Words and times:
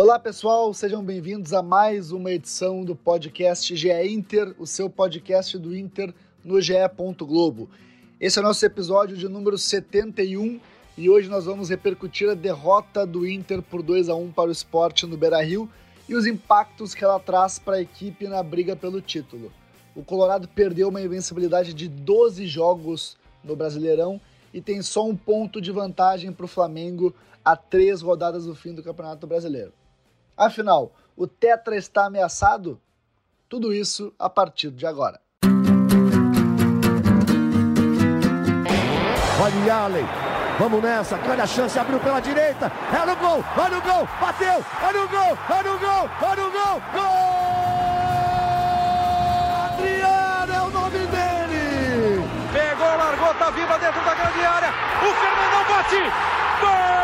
Olá 0.00 0.16
pessoal, 0.16 0.72
sejam 0.72 1.02
bem-vindos 1.02 1.52
a 1.52 1.60
mais 1.60 2.12
uma 2.12 2.30
edição 2.30 2.84
do 2.84 2.94
podcast 2.94 3.74
GE 3.74 3.90
Inter, 3.90 4.54
o 4.56 4.64
seu 4.64 4.88
podcast 4.88 5.58
do 5.58 5.76
Inter 5.76 6.14
no 6.44 6.60
GE. 6.60 6.74
Globo. 7.18 7.68
Esse 8.20 8.38
é 8.38 8.40
o 8.40 8.44
nosso 8.44 8.64
episódio 8.64 9.16
de 9.16 9.28
número 9.28 9.58
71 9.58 10.60
e 10.96 11.10
hoje 11.10 11.28
nós 11.28 11.46
vamos 11.46 11.68
repercutir 11.68 12.30
a 12.30 12.34
derrota 12.34 13.04
do 13.04 13.26
Inter 13.26 13.60
por 13.60 13.82
2 13.82 14.08
a 14.08 14.14
1 14.14 14.30
para 14.30 14.50
o 14.50 14.52
esporte 14.52 15.04
no 15.04 15.16
Beira 15.16 15.42
Rio 15.42 15.68
e 16.08 16.14
os 16.14 16.28
impactos 16.28 16.94
que 16.94 17.02
ela 17.02 17.18
traz 17.18 17.58
para 17.58 17.78
a 17.78 17.82
equipe 17.82 18.28
na 18.28 18.40
briga 18.40 18.76
pelo 18.76 19.00
título. 19.00 19.52
O 19.96 20.04
Colorado 20.04 20.46
perdeu 20.46 20.90
uma 20.90 21.02
invencibilidade 21.02 21.74
de 21.74 21.88
12 21.88 22.46
jogos 22.46 23.16
no 23.42 23.56
Brasileirão 23.56 24.20
e 24.54 24.60
tem 24.60 24.80
só 24.80 25.04
um 25.04 25.16
ponto 25.16 25.60
de 25.60 25.72
vantagem 25.72 26.32
para 26.32 26.44
o 26.44 26.48
Flamengo 26.48 27.12
a 27.44 27.56
três 27.56 28.00
rodadas 28.00 28.44
do 28.44 28.54
fim 28.54 28.72
do 28.72 28.82
Campeonato 28.84 29.26
Brasileiro. 29.26 29.72
Afinal, 30.38 30.94
o 31.16 31.26
Tetra 31.26 31.76
está 31.76 32.06
ameaçado? 32.06 32.80
Tudo 33.48 33.72
isso 33.72 34.14
a 34.16 34.30
partir 34.30 34.70
de 34.70 34.86
agora. 34.86 35.20
Olha 39.40 39.74
Allen, 39.74 40.06
vamos 40.58 40.82
nessa, 40.82 41.16
grande 41.18 41.40
a 41.42 41.46
chance, 41.46 41.78
abriu 41.78 41.98
pela 41.98 42.20
direita, 42.20 42.70
é 42.92 43.06
no 43.06 43.16
gol, 43.16 43.44
olha 43.56 43.76
no 43.76 43.82
gol, 43.82 44.08
bateu, 44.20 44.64
olha 44.82 45.00
no 45.00 45.08
gol, 45.08 45.38
olha 45.48 45.72
no 45.72 45.78
gol, 45.78 46.10
olha 46.22 46.42
no 46.42 46.50
gol, 46.50 46.82
gol! 46.92 47.28
Adriano 49.64 50.52
é 50.52 50.60
o 50.60 50.70
nome 50.70 50.98
dele! 50.98 52.22
Pegou, 52.52 52.96
largou, 52.96 53.34
tá 53.34 53.50
viva 53.50 53.78
dentro 53.78 54.04
da 54.04 54.14
grande 54.14 54.44
área, 54.44 54.68
o 54.68 55.14
Fernandão 55.14 55.64
bate, 55.68 56.02
gol! 56.60 56.98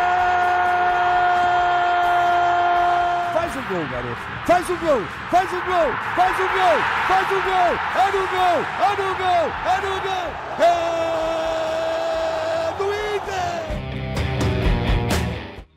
Faz 3.32 3.56
o 3.56 3.62
gol, 3.74 3.86
garoto. 3.88 4.20
Faz 4.46 4.70
o 4.70 4.76
gol, 4.76 5.02
faz 5.30 5.50
o 5.50 5.56
gol, 5.56 5.90
faz 6.14 6.38
o 6.38 6.48
gol, 6.54 6.78
faz 7.08 7.26
o 7.28 7.40
gol. 7.42 7.74
É 7.96 8.06
no 8.12 8.22
gol, 8.30 8.60
é 8.78 8.90
no 9.00 9.10
gol, 9.16 9.46
é 9.66 9.76
no 9.80 9.94
gol. 10.00 10.28
É 10.60 10.74
do 12.78 12.86
Inter. 13.16 13.62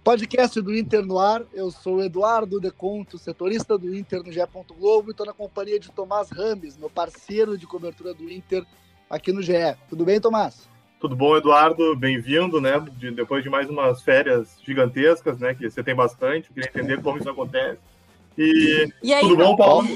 Podcast 0.04 0.62
do 0.62 0.76
Inter 0.76 1.04
no 1.04 1.18
ar. 1.18 1.44
Eu 1.54 1.72
sou 1.72 2.04
Eduardo 2.04 2.60
Deconto, 2.60 3.18
setorista 3.18 3.78
do 3.78 3.96
Inter 3.96 4.22
no 4.24 4.32
GE. 4.32 4.42
Globo 4.80 5.10
e 5.10 5.12
estou 5.12 5.26
na 5.26 5.34
companhia 5.34 5.80
de 5.80 5.92
Tomás 5.92 6.30
Rames, 6.30 6.78
meu 6.78 6.92
parceiro 6.92 7.58
de 7.58 7.66
cobertura 7.66 8.14
do 8.14 8.30
Inter 8.32 8.64
aqui 9.10 9.32
no 9.32 9.42
GE. 9.42 9.76
Tudo 9.90 10.06
bem, 10.06 10.22
Tomás? 10.22 10.70
Tudo 11.00 11.16
bom, 11.16 11.38
Eduardo? 11.38 11.96
Bem-vindo, 11.96 12.60
né? 12.60 12.84
De, 12.98 13.12
depois 13.12 13.44
de 13.44 13.50
mais 13.50 13.70
umas 13.70 14.02
férias 14.02 14.58
gigantescas, 14.66 15.38
né? 15.38 15.54
Que 15.54 15.70
você 15.70 15.84
tem 15.84 15.94
bastante, 15.94 16.52
queria 16.52 16.70
entender 16.70 17.02
como 17.02 17.20
isso 17.20 17.30
acontece. 17.30 17.80
E, 18.36 18.88
e 19.02 19.14
aí, 19.14 19.22
tudo 19.22 19.38
bom, 19.38 19.56
Paulo? 19.56 19.88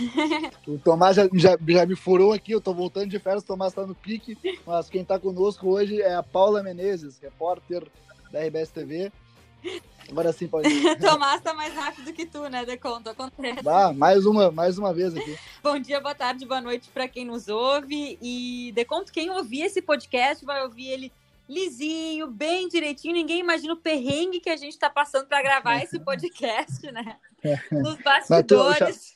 o 0.67 0.77
Tomás 0.80 1.16
já, 1.16 1.27
já, 1.33 1.58
já, 1.67 1.85
me 1.85 1.95
furou 1.95 2.33
aqui, 2.33 2.52
eu 2.52 2.61
tô 2.61 2.73
voltando 2.73 3.08
de 3.08 3.19
férias, 3.19 3.43
o 3.43 3.47
Tomás 3.47 3.73
tá 3.73 3.85
no 3.85 3.93
pique, 3.93 4.38
mas 4.66 4.89
quem 4.89 5.05
tá 5.05 5.19
conosco 5.19 5.69
hoje 5.69 6.02
é 6.02 6.16
a 6.16 6.23
Paula 6.23 6.63
Menezes, 6.63 7.19
repórter 7.19 7.83
da 8.31 8.39
RBS 8.43 8.71
TV. 8.71 9.11
Agora 10.09 10.34
sim, 10.34 10.48
pode. 10.48 10.67
Tomás 11.00 11.42
tá 11.42 11.54
mais 11.54 11.73
rápido 11.73 12.12
que 12.12 12.26
tu, 12.26 12.50
né, 12.50 12.66
Deconto? 12.66 13.09
Acontece. 13.09 13.67
Ah, 13.67 13.94
mais 13.94 14.26
uma, 14.26 14.52
mais 14.52 14.78
uma 14.78 14.94
vez 14.94 15.16
aqui. 15.16 15.38
Bom 15.64 15.80
dia, 15.80 16.02
boa 16.02 16.14
tarde, 16.14 16.45
boa 16.45 16.59
noite 16.59 16.90
para 16.94 17.08
quem 17.08 17.26
nos 17.26 17.48
ouve. 17.48 18.17
E 18.22 18.72
Deconto, 18.76 19.12
quem 19.12 19.30
ouvir 19.30 19.62
esse 19.62 19.82
podcast 19.82 20.44
vai 20.44 20.64
ouvir 20.64 20.88
ele 20.88 21.14
lisinho, 21.48 22.28
bem 22.28 22.67
direitinho. 22.67 23.14
Ninguém 23.14 23.39
imagina 23.39 23.73
o 23.73 23.78
perrengue 23.78 24.39
que 24.39 24.50
a 24.50 24.56
gente 24.56 24.73
está 24.73 24.89
passando 24.89 25.28
para 25.28 25.42
gravar 25.42 25.84
esse 25.84 26.00
podcast, 26.04 26.92
né? 26.92 27.17
Nos 27.72 27.98
bastidores. 28.02 29.14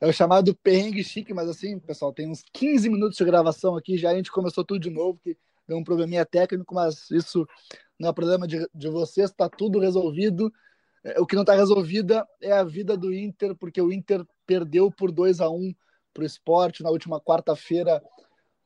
É 0.00 0.06
o 0.06 0.12
chamado 0.12 0.54
perrengue 0.54 1.02
chique, 1.02 1.34
mas 1.34 1.48
assim, 1.48 1.78
pessoal, 1.78 2.12
tem 2.12 2.30
uns 2.30 2.44
15 2.52 2.88
minutos 2.88 3.16
de 3.16 3.24
gravação 3.24 3.76
aqui, 3.76 3.98
já 3.98 4.10
a 4.10 4.14
gente 4.14 4.30
começou 4.30 4.64
tudo 4.64 4.80
de 4.80 4.90
novo, 4.90 5.18
que 5.22 5.36
deu 5.68 5.76
um 5.76 5.84
probleminha 5.84 6.24
técnico, 6.24 6.74
mas 6.74 7.10
isso 7.10 7.46
não 7.98 8.08
é 8.08 8.12
problema 8.12 8.48
de, 8.48 8.66
de 8.74 8.88
vocês, 8.88 9.30
está 9.30 9.48
tudo 9.48 9.78
resolvido. 9.78 10.50
É, 11.04 11.20
o 11.20 11.26
que 11.26 11.34
não 11.34 11.42
está 11.42 11.54
resolvida 11.54 12.26
é 12.40 12.52
a 12.52 12.64
vida 12.64 12.96
do 12.96 13.12
Inter, 13.12 13.54
porque 13.54 13.80
o 13.80 13.92
Inter 13.92 14.24
perdeu 14.46 14.90
por 14.90 15.12
2 15.12 15.40
a 15.40 15.50
1 15.50 15.74
para 16.14 16.22
o 16.22 16.26
esporte 16.26 16.82
na 16.82 16.90
última 16.90 17.20
quarta-feira 17.20 18.02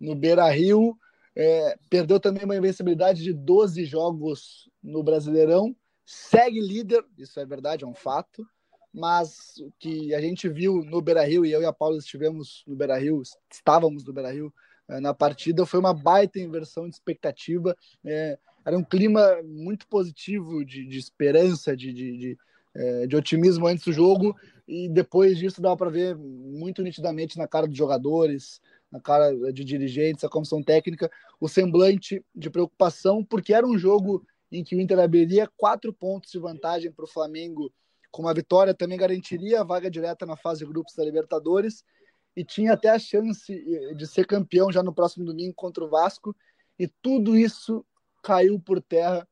no 0.01 0.15
Beira 0.15 0.49
Rio. 0.49 0.97
É, 1.35 1.77
perdeu 1.91 2.21
também 2.21 2.45
uma 2.45 2.57
invencibilidade 2.57 3.23
de 3.23 3.33
12 3.33 3.85
jogos 3.85 4.71
no 4.83 5.03
Brasileirão. 5.03 5.75
Segue 6.07 6.61
líder, 6.61 7.05
isso 7.19 7.41
é 7.41 7.45
verdade, 7.45 7.85
é 7.85 7.87
um 7.87 7.95
fato. 7.95 8.47
Mas 8.95 9.57
o 9.59 9.73
que 9.79 10.15
a 10.15 10.21
gente 10.21 10.49
viu 10.49 10.85
no 10.85 11.01
Beira 11.01 11.25
Rio, 11.25 11.47
e 11.47 11.51
eu 11.51 11.63
e 11.63 11.65
a 11.65 11.73
Paula 11.73 11.97
estivemos 11.97 12.63
no 12.67 12.77
Beira 12.77 12.99
Rio, 12.99 13.23
estávamos 13.51 14.05
no 14.05 14.13
Beira 14.13 14.31
Rio 14.31 14.53
na 14.89 15.15
partida, 15.15 15.65
foi 15.65 15.81
uma 15.81 15.95
baita 15.95 16.39
inversão 16.39 16.89
de 16.89 16.95
expectativa. 16.95 17.77
É, 18.05 18.39
era 18.65 18.77
um 18.77 18.85
clima 18.85 19.43
muito 19.45 19.87
positivo 19.89 20.65
de, 20.65 20.87
de 20.87 20.99
esperança, 20.99 21.77
de, 21.77 21.93
de, 21.93 22.17
de, 22.17 22.39
é, 22.75 23.07
de, 23.07 23.17
otimismo 23.17 23.67
antes 23.67 23.85
do 23.85 23.93
jogo, 23.93 24.37
e 24.67 24.89
depois 24.89 25.39
disso 25.39 25.61
dava 25.61 25.77
para 25.77 25.91
ver 25.91 26.17
muito 26.17 26.83
nitidamente 26.83 27.39
na 27.39 27.49
cara 27.49 27.67
dos 27.67 27.77
jogadores, 27.77 28.61
na 28.91 29.01
cara 29.01 29.33
de 29.53 29.65
dirigentes, 29.65 30.25
a 30.25 30.29
comissão 30.29 30.63
técnica, 30.63 31.11
o 31.41 31.49
semblante 31.49 32.25
de 32.35 32.51
preocupação, 32.51 33.25
porque 33.25 33.55
era 33.55 33.67
um 33.67 33.79
jogo 33.79 34.25
em 34.51 34.63
que 34.63 34.77
o 34.77 34.81
Inter 34.81 34.99
abriria 34.99 35.51
quatro 35.57 35.93
pontos 35.93 36.31
de 36.31 36.39
vantagem 36.39 36.93
para 36.93 37.05
o 37.05 37.09
Flamengo 37.09 37.73
com 38.11 38.23
uma 38.23 38.35
vitória, 38.35 38.75
também 38.75 38.99
garantiria 38.99 39.63
a 39.63 39.65
vaga 39.65 39.91
direta 39.91 40.27
na 40.27 40.37
fase 40.37 40.61
de 40.61 40.71
grupos 40.71 40.95
da 40.95 41.03
Libertadores 41.03 41.83
e 42.37 42.45
tinha 42.45 42.73
até 42.73 42.89
a 42.89 42.99
chance 42.99 43.53
eh, 43.53 43.95
de 43.95 44.07
ser 44.07 44.27
campeão 44.27 44.73
já 44.73 44.83
no 44.83 44.95
próximo 44.95 45.25
domingo 45.25 45.55
contra 45.55 45.85
o 45.85 45.89
Vasco. 45.89 46.35
E 46.79 46.89
tudo 47.01 47.37
isso 47.37 47.85
caiu 48.23 48.59
por 48.59 48.81
terra 48.81 49.27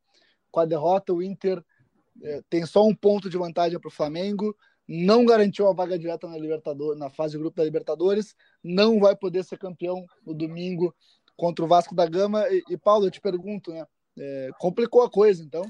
com 0.50 0.60
a 0.60 0.64
derrota. 0.64 1.12
O 1.12 1.22
Inter 1.22 1.64
é, 2.22 2.42
tem 2.48 2.66
só 2.66 2.84
um 2.84 2.94
ponto 2.94 3.30
de 3.30 3.38
vantagem 3.38 3.78
para 3.78 3.88
o 3.88 3.92
Flamengo, 3.92 4.54
não 4.86 5.24
garantiu 5.24 5.68
a 5.68 5.72
vaga 5.72 5.98
direta 5.98 6.28
na, 6.28 6.36
Libertadores, 6.36 6.98
na 6.98 7.08
fase 7.08 7.32
de 7.32 7.38
grupo 7.38 7.56
da 7.56 7.64
Libertadores, 7.64 8.34
não 8.62 8.98
vai 8.98 9.16
poder 9.16 9.44
ser 9.44 9.58
campeão 9.58 10.04
no 10.26 10.34
domingo 10.34 10.94
contra 11.36 11.64
o 11.64 11.68
Vasco 11.68 11.94
da 11.94 12.06
Gama. 12.06 12.46
E, 12.48 12.62
e 12.70 12.76
Paulo, 12.76 13.06
eu 13.06 13.10
te 13.10 13.20
pergunto, 13.20 13.72
né? 13.72 13.86
É, 14.18 14.50
complicou 14.58 15.02
a 15.02 15.10
coisa, 15.10 15.42
então. 15.42 15.62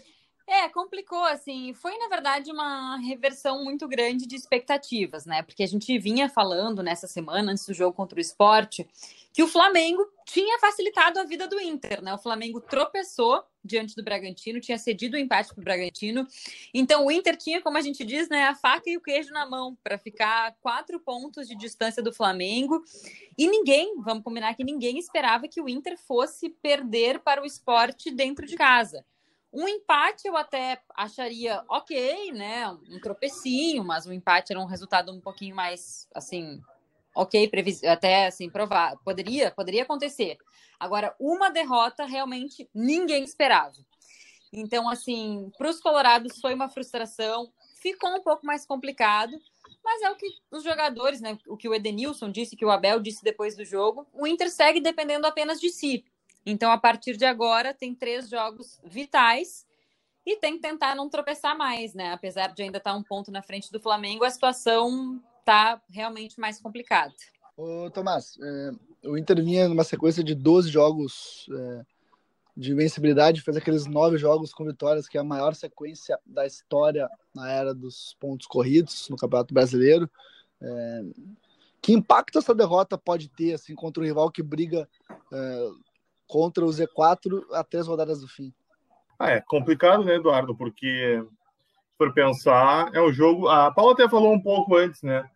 É, 0.52 0.68
complicou, 0.68 1.22
assim, 1.22 1.72
foi 1.72 1.96
na 1.96 2.08
verdade 2.08 2.50
uma 2.50 2.96
reversão 2.96 3.62
muito 3.62 3.86
grande 3.86 4.26
de 4.26 4.34
expectativas, 4.34 5.24
né? 5.24 5.44
Porque 5.44 5.62
a 5.62 5.66
gente 5.66 5.96
vinha 5.96 6.28
falando 6.28 6.82
nessa 6.82 7.06
semana, 7.06 7.52
antes 7.52 7.64
do 7.64 7.72
jogo 7.72 7.94
contra 7.94 8.18
o 8.18 8.20
esporte, 8.20 8.84
que 9.32 9.44
o 9.44 9.46
Flamengo 9.46 10.04
tinha 10.26 10.58
facilitado 10.58 11.20
a 11.20 11.24
vida 11.24 11.46
do 11.46 11.60
Inter, 11.60 12.02
né? 12.02 12.12
O 12.12 12.18
Flamengo 12.18 12.60
tropeçou 12.60 13.44
diante 13.64 13.94
do 13.94 14.02
Bragantino, 14.02 14.60
tinha 14.60 14.76
cedido 14.76 15.16
o 15.16 15.20
empate 15.20 15.54
para 15.54 15.60
o 15.60 15.64
Bragantino. 15.64 16.26
Então 16.74 17.06
o 17.06 17.12
Inter 17.12 17.36
tinha, 17.36 17.62
como 17.62 17.78
a 17.78 17.80
gente 17.80 18.04
diz, 18.04 18.28
né, 18.28 18.48
a 18.48 18.54
faca 18.56 18.90
e 18.90 18.96
o 18.96 19.00
queijo 19.00 19.32
na 19.32 19.48
mão 19.48 19.78
para 19.84 19.98
ficar 19.98 20.56
quatro 20.60 20.98
pontos 20.98 21.46
de 21.46 21.54
distância 21.54 22.02
do 22.02 22.12
Flamengo. 22.12 22.82
E 23.38 23.46
ninguém, 23.46 23.94
vamos 24.02 24.24
combinar 24.24 24.52
que 24.54 24.64
ninguém 24.64 24.98
esperava 24.98 25.46
que 25.46 25.60
o 25.60 25.68
Inter 25.68 25.96
fosse 25.96 26.48
perder 26.48 27.20
para 27.20 27.40
o 27.40 27.46
esporte 27.46 28.10
dentro 28.10 28.44
de 28.44 28.56
casa. 28.56 29.04
Um 29.52 29.66
empate 29.66 30.28
eu 30.28 30.36
até 30.36 30.80
acharia 30.94 31.62
ok, 31.68 32.32
né? 32.32 32.68
Um 32.68 33.00
tropecinho, 33.00 33.84
mas 33.84 34.06
um 34.06 34.12
empate 34.12 34.52
era 34.52 34.60
um 34.60 34.66
resultado 34.66 35.12
um 35.12 35.20
pouquinho 35.20 35.56
mais, 35.56 36.08
assim, 36.14 36.60
ok, 37.14 37.48
previs... 37.48 37.82
até 37.84 38.26
assim, 38.26 38.48
provar. 38.48 38.96
Poderia, 39.04 39.50
poderia 39.50 39.82
acontecer. 39.82 40.38
Agora, 40.78 41.14
uma 41.18 41.50
derrota 41.50 42.04
realmente 42.04 42.68
ninguém 42.74 43.24
esperava. 43.24 43.74
Então, 44.52 44.88
assim, 44.88 45.50
para 45.56 45.68
os 45.68 45.80
colorados 45.80 46.40
foi 46.40 46.54
uma 46.54 46.68
frustração, 46.68 47.52
ficou 47.80 48.10
um 48.10 48.22
pouco 48.22 48.44
mais 48.44 48.66
complicado, 48.66 49.32
mas 49.84 50.02
é 50.02 50.10
o 50.10 50.16
que 50.16 50.26
os 50.50 50.62
jogadores, 50.62 51.20
né? 51.20 51.38
O 51.46 51.56
que 51.56 51.68
o 51.68 51.74
Edenilson 51.74 52.30
disse, 52.30 52.56
que 52.56 52.64
o 52.64 52.70
Abel 52.70 53.00
disse 53.00 53.22
depois 53.22 53.56
do 53.56 53.64
jogo, 53.64 54.06
o 54.12 54.26
Inter 54.26 54.50
segue 54.50 54.80
dependendo 54.80 55.26
apenas 55.26 55.60
de 55.60 55.70
si. 55.70 56.04
Então, 56.44 56.70
a 56.70 56.78
partir 56.78 57.16
de 57.16 57.24
agora, 57.24 57.74
tem 57.74 57.94
três 57.94 58.28
jogos 58.28 58.80
vitais 58.84 59.66
e 60.24 60.36
tem 60.36 60.54
que 60.54 60.62
tentar 60.62 60.94
não 60.94 61.08
tropeçar 61.08 61.56
mais, 61.56 61.94
né? 61.94 62.12
Apesar 62.12 62.52
de 62.52 62.62
ainda 62.62 62.78
estar 62.78 62.94
um 62.94 63.02
ponto 63.02 63.30
na 63.30 63.42
frente 63.42 63.70
do 63.70 63.80
Flamengo, 63.80 64.24
a 64.24 64.30
situação 64.30 65.20
está 65.40 65.80
realmente 65.90 66.38
mais 66.38 66.60
complicada. 66.60 67.12
Ô, 67.56 67.90
Tomás, 67.90 68.38
é, 68.42 69.08
o 69.08 69.18
Inter 69.18 69.42
vinha 69.42 69.68
numa 69.68 69.84
sequência 69.84 70.22
de 70.24 70.34
12 70.34 70.70
jogos 70.70 71.46
é, 71.52 71.84
de 72.56 72.72
invencibilidade, 72.72 73.42
fez 73.42 73.56
aqueles 73.56 73.86
nove 73.86 74.16
jogos 74.16 74.52
com 74.52 74.64
vitórias, 74.64 75.08
que 75.08 75.18
é 75.18 75.20
a 75.20 75.24
maior 75.24 75.54
sequência 75.54 76.18
da 76.24 76.46
história 76.46 77.08
na 77.34 77.50
era 77.50 77.74
dos 77.74 78.16
pontos 78.20 78.46
corridos 78.46 79.08
no 79.08 79.16
Campeonato 79.16 79.52
Brasileiro. 79.52 80.10
É, 80.60 81.02
que 81.82 81.92
impacto 81.92 82.38
essa 82.38 82.54
derrota 82.54 82.98
pode 82.98 83.28
ter 83.28 83.54
assim, 83.54 83.74
contra 83.74 84.02
o 84.02 84.06
rival 84.06 84.30
que 84.30 84.42
briga 84.42 84.88
é, 85.32 85.70
contra 86.30 86.64
o 86.64 86.68
Z4 86.68 87.42
a 87.52 87.64
três 87.64 87.86
rodadas 87.86 88.20
do 88.20 88.28
fim. 88.28 88.52
Ah, 89.18 89.32
é 89.32 89.40
complicado, 89.40 90.04
né, 90.04 90.14
Eduardo? 90.14 90.54
Porque 90.54 91.22
for 91.98 92.14
pensar, 92.14 92.88
é 92.94 93.02
um 93.02 93.12
jogo. 93.12 93.48
A 93.48 93.70
Paula 93.70 93.92
até 93.92 94.08
falou 94.08 94.32
um 94.32 94.40
pouco 94.40 94.76
antes, 94.76 95.02
né? 95.02 95.28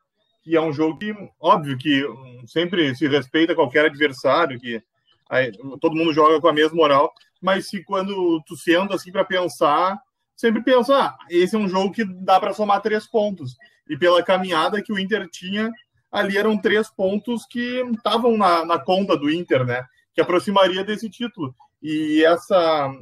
Que 0.43 0.57
é 0.57 0.61
um 0.61 0.73
jogo 0.73 0.99
que, 0.99 1.15
óbvio, 1.41 1.77
que 1.77 2.03
sempre 2.47 2.95
se 2.95 3.09
respeita 3.09 3.55
qualquer 3.55 3.87
adversário, 3.87 4.59
que 4.59 4.81
aí, 5.29 5.53
todo 5.81 5.97
mundo 5.97 6.13
joga 6.13 6.41
com 6.41 6.49
a 6.49 6.53
mesma 6.53 6.77
moral, 6.77 7.13
mas 7.43 7.69
se 7.69 7.83
quando 7.83 8.41
tu 8.47 8.57
senta 8.57 8.95
assim 8.95 9.11
para 9.11 9.25
pensar, 9.25 9.99
sempre 10.37 10.63
pensa, 10.63 10.97
ah, 10.97 11.17
esse 11.29 11.57
é 11.57 11.59
um 11.59 11.69
jogo 11.69 11.93
que 11.93 12.05
dá 12.05 12.39
para 12.39 12.55
somar 12.55 12.81
três 12.81 13.07
pontos. 13.07 13.57
E 13.89 13.99
pela 13.99 14.23
caminhada 14.23 14.83
que 14.83 14.93
o 14.93 14.99
Inter 14.99 15.29
tinha, 15.29 15.71
ali 16.11 16.39
eram 16.39 16.57
três 16.57 16.89
pontos 16.89 17.45
que 17.45 17.83
estavam 17.95 18.37
na, 18.39 18.65
na 18.65 18.79
conta 18.79 19.17
do 19.17 19.31
Inter, 19.31 19.67
né? 19.67 19.85
Que 20.15 20.21
aproximaria 20.21 20.85
desse 20.85 21.11
título. 21.11 21.55
E 21.83 22.25
essa, 22.25 22.93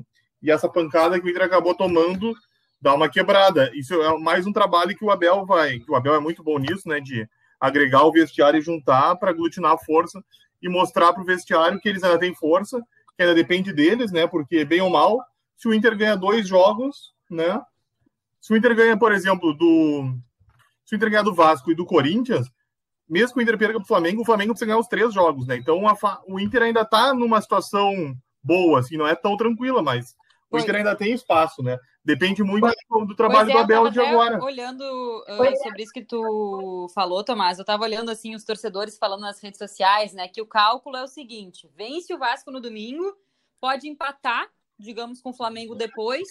e 0.43 0.51
essa 0.51 0.69
pancada 0.69 1.21
que 1.21 1.27
o 1.27 1.31
Inter 1.31 1.43
acabou 1.43 1.75
tomando 1.75 2.35
dá 2.83 2.93
uma 2.95 3.09
quebrada. 3.09 3.71
Isso 3.75 3.95
é 3.95 4.19
mais 4.19 4.45
um 4.45 4.53
trabalho 4.53 4.97
que 4.97 5.05
o 5.05 5.11
Abel 5.11 5.47
vai. 5.47 5.79
Que 5.79 5.91
o 5.91 5.95
Abel 5.95 6.15
é 6.17 6.21
muito 6.21 6.43
bom 6.43 6.59
nisso, 6.59 6.89
né? 6.89 6.99
De 6.99 7.29
agregar 7.61 8.03
o 8.03 8.11
vestiário 8.11 8.59
e 8.59 8.63
juntar 8.63 9.15
para 9.17 9.31
aglutinar 9.31 9.73
a 9.73 9.79
força 9.79 10.23
e 10.61 10.69
mostrar 10.69 11.13
para 11.13 11.23
o 11.23 11.25
vestiário 11.27 11.79
que 11.79 11.89
eles 11.89 12.03
ainda 12.03 12.19
têm 12.19 12.35
força, 12.35 12.81
que 13.17 13.23
ainda 13.23 13.35
depende 13.35 13.73
deles, 13.73 14.11
né? 14.11 14.27
Porque, 14.27 14.65
bem 14.65 14.81
ou 14.81 14.91
mal, 14.91 15.21
se 15.57 15.69
o 15.69 15.73
Inter 15.73 15.97
ganha 15.97 16.17
dois 16.17 16.49
jogos, 16.49 17.13
né? 17.31 17.61
Se 18.41 18.53
o 18.53 18.57
Inter 18.57 18.75
ganha, 18.75 18.97
por 18.97 19.13
exemplo, 19.13 19.55
do. 19.55 20.13
Se 20.85 20.95
o 20.95 20.97
Inter 20.97 21.09
ganhar 21.09 21.23
do 21.23 21.33
Vasco 21.33 21.71
e 21.71 21.75
do 21.77 21.87
Corinthians, 21.87 22.51
mesmo 23.13 23.35
que 23.35 23.41
o 23.41 23.43
Inter 23.43 23.59
perca 23.59 23.75
para 23.75 23.85
o 23.85 23.87
Flamengo, 23.87 24.23
o 24.23 24.25
Flamengo 24.25 24.53
precisa 24.53 24.67
ganhar 24.67 24.79
os 24.79 24.89
três 24.89 25.13
jogos, 25.13 25.47
né? 25.47 25.55
Então 25.59 25.87
a, 25.87 25.95
o 26.27 26.41
Inter 26.41 26.63
ainda 26.63 26.81
está 26.81 27.13
numa 27.13 27.43
situação 27.43 28.17
boa, 28.43 28.81
assim, 28.81 28.97
não 28.97 29.07
é 29.07 29.15
tão 29.15 29.37
tranquila, 29.37 29.83
mas 29.83 30.17
o 30.51 30.59
Inter 30.59 30.77
ainda 30.77 30.97
tem 30.97 31.13
espaço, 31.13 31.63
né? 31.63 31.79
Depende 32.03 32.43
muito 32.43 32.67
do, 32.89 33.05
do 33.05 33.15
trabalho 33.15 33.51
é, 33.51 33.53
do 33.53 33.59
Abel 33.59 33.91
de 33.91 34.01
agora. 34.01 34.43
Olhando 34.43 34.83
uh, 34.83 35.63
sobre 35.63 35.83
isso 35.83 35.93
que 35.93 36.03
tu 36.03 36.89
falou, 36.95 37.23
Tomás, 37.23 37.59
eu 37.59 37.63
estava 37.63 37.85
olhando 37.85 38.11
assim 38.11 38.35
os 38.35 38.45
torcedores 38.45 38.97
falando 38.97 39.21
nas 39.21 39.43
redes 39.43 39.59
sociais, 39.59 40.15
né? 40.15 40.27
Que 40.27 40.41
o 40.41 40.47
cálculo 40.47 40.97
é 40.97 41.03
o 41.03 41.07
seguinte: 41.07 41.71
vence 41.77 42.15
o 42.15 42.19
Vasco 42.19 42.51
no 42.51 42.63
domingo, 42.63 43.15
pode 43.61 43.89
empatar, 43.89 44.49
digamos, 44.79 45.21
com 45.21 45.31
o 45.31 45.35
Flamengo 45.35 45.75
depois, 45.75 46.27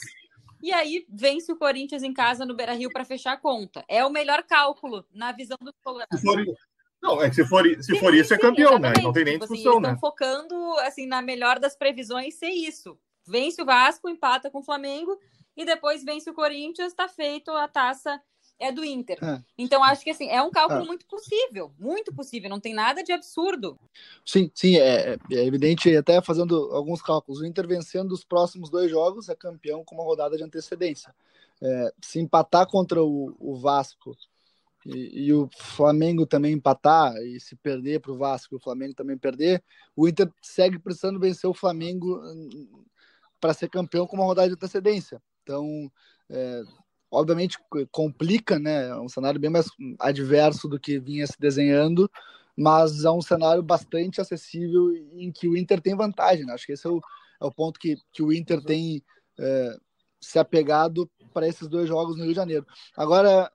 e 0.64 0.74
aí 0.74 1.06
vence 1.08 1.52
o 1.52 1.56
Corinthians 1.56 2.02
em 2.02 2.14
casa 2.14 2.44
no 2.44 2.56
Beira 2.56 2.74
Rio 2.74 2.90
para 2.92 3.06
fechar 3.06 3.34
a 3.34 3.38
conta. 3.38 3.86
É 3.88 4.04
o 4.04 4.10
melhor 4.10 4.44
cálculo 4.44 5.06
na 5.12 5.32
visão 5.32 5.58
do 5.62 5.72
colorados. 5.84 6.22
Não, 7.02 7.22
é 7.22 7.30
que 7.30 7.36
se 7.36 7.46
for, 7.46 7.66
se 7.66 7.84
sim, 7.84 8.00
for 8.00 8.14
isso, 8.14 8.34
é 8.34 8.38
sim, 8.38 8.44
é 8.46 8.48
campeão, 8.48 8.74
exatamente. 8.74 8.98
né? 8.98 9.04
Não 9.04 9.14
tem 9.14 9.24
nem 9.24 9.34
tipo 9.34 9.46
assim, 9.46 9.54
discussão, 9.56 9.80
assim, 9.80 9.88
né? 9.88 9.94
Estão 9.94 10.10
focando, 10.10 10.56
assim, 10.80 11.08
na 11.08 11.22
melhor 11.22 11.60
das 11.60 11.76
previsões 11.76 12.36
ser 12.36 12.50
isso. 12.50 12.98
Vence 13.28 13.62
o 13.62 13.66
Vasco, 13.66 14.10
empata 14.10 14.50
com 14.50 14.60
o 14.60 14.64
Flamengo 14.64 15.18
e 15.56 15.66
depois 15.66 16.04
vence 16.04 16.30
o 16.30 16.34
Corinthians, 16.34 16.92
está 16.92 17.08
feito 17.08 17.52
a 17.52 17.68
taça 17.68 18.22
é 18.62 18.72
do 18.72 18.86
Inter. 18.86 19.18
É. 19.24 19.42
Então, 19.58 19.84
acho 19.84 20.04
que 20.04 20.12
assim, 20.12 20.30
é 20.30 20.42
um 20.42 20.52
cálculo 20.52 20.84
é. 20.84 20.86
muito 20.86 21.06
possível, 21.08 21.74
muito 21.80 22.14
possível, 22.14 22.50
não 22.50 22.60
tem 22.60 22.74
nada 22.74 23.04
de 23.04 23.12
absurdo. 23.12 23.78
Sim, 24.24 24.52
sim, 24.54 24.78
é, 24.78 25.18
é, 25.32 25.46
evidente, 25.46 25.96
até 25.96 26.22
fazendo 26.22 26.70
alguns 26.72 27.02
cálculos, 27.02 27.42
o 27.42 27.46
Inter 27.46 27.68
vencendo 27.68 28.12
os 28.12 28.24
próximos 28.24 28.70
dois 28.70 28.90
jogos 28.90 29.30
é 29.30 29.36
campeão 29.36 29.84
com 29.84 29.96
uma 29.96 30.04
rodada 30.04 30.38
de 30.38 30.44
antecedência. 30.44 31.14
É, 31.60 31.94
se 32.02 32.20
empatar 32.20 32.68
contra 32.68 33.04
o, 33.04 33.36
o 33.40 33.56
Vasco 33.56 34.16
e, 34.86 35.28
e, 35.28 35.34
o 35.34 35.50
Flamengo 35.56 36.26
também 36.26 36.54
empatar, 36.54 37.16
e 37.18 37.40
se 37.40 37.56
perder 37.56 38.00
para 38.00 38.12
o 38.12 38.18
Vasco 38.18 38.56
o 38.56 38.60
Flamengo 38.60 38.96
também 38.96 39.18
perder, 39.18 39.64
o 39.96 40.08
Inter 40.08 40.32
segue 40.42 40.80
precisando 40.80 41.20
vencer 41.20 41.50
o 41.50 41.54
Flamengo 41.54 42.20
hum, 42.24 42.84
para 43.40 43.54
ser 43.54 43.70
campeão 43.70 44.08
com 44.08 44.16
uma 44.16 44.26
rodada 44.26 44.48
de 44.48 44.54
antecedência. 44.54 45.22
Então, 45.44 45.92
é, 46.30 46.64
obviamente 47.12 47.58
complica, 47.92 48.58
né? 48.58 48.88
É 48.88 48.96
um 48.96 49.10
cenário 49.10 49.40
bem 49.40 49.50
mais 49.50 49.68
adverso 50.00 50.68
do 50.68 50.80
que 50.80 51.00
vinha 51.00 51.28
se 51.28 51.40
desenhando, 51.40 52.10
mas 52.58 53.04
é 53.04 53.12
um 53.12 53.22
cenário 53.22 53.62
bastante 53.62 54.22
acessível 54.22 54.94
em 55.14 55.32
que 55.32 55.48
o 55.48 55.58
Inter 55.58 55.82
tem 55.82 55.96
vantagem. 55.96 56.46
Né? 56.46 56.54
Acho 56.54 56.66
que 56.66 56.74
esse 56.74 56.88
é 56.88 56.90
o, 56.90 57.02
é 57.42 57.46
o 57.46 57.52
ponto 57.52 57.80
que, 57.80 57.98
que 58.12 58.24
o 58.24 58.32
Inter 58.32 58.64
tem 58.64 59.04
é, 59.40 59.78
se 60.22 60.40
apegado 60.40 61.10
para 61.34 61.48
esses 61.48 61.68
dois 61.68 61.88
jogos 61.88 62.16
no 62.16 62.24
Rio 62.24 62.32
de 62.32 62.38
Janeiro. 62.38 62.66
Agora, 62.96 63.52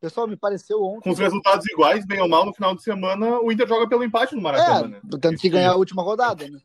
Pessoal, 0.00 0.26
me 0.26 0.36
pareceu 0.36 0.82
ontem. 0.82 1.04
Com 1.04 1.10
os 1.10 1.18
resultados 1.18 1.66
iguais, 1.66 2.04
bem 2.04 2.20
ou 2.20 2.28
mal, 2.28 2.44
no 2.44 2.52
final 2.52 2.74
de 2.74 2.82
semana, 2.82 3.40
o 3.40 3.50
Inter 3.50 3.66
joga 3.66 3.88
pelo 3.88 4.04
empate 4.04 4.34
no 4.34 4.42
Maracanã. 4.42 4.86
É, 4.86 4.88
né? 4.88 5.00
Tendo 5.20 5.38
que 5.38 5.48
ganhar 5.48 5.72
a 5.72 5.76
última 5.76 6.02
rodada, 6.02 6.46
né? 6.48 6.58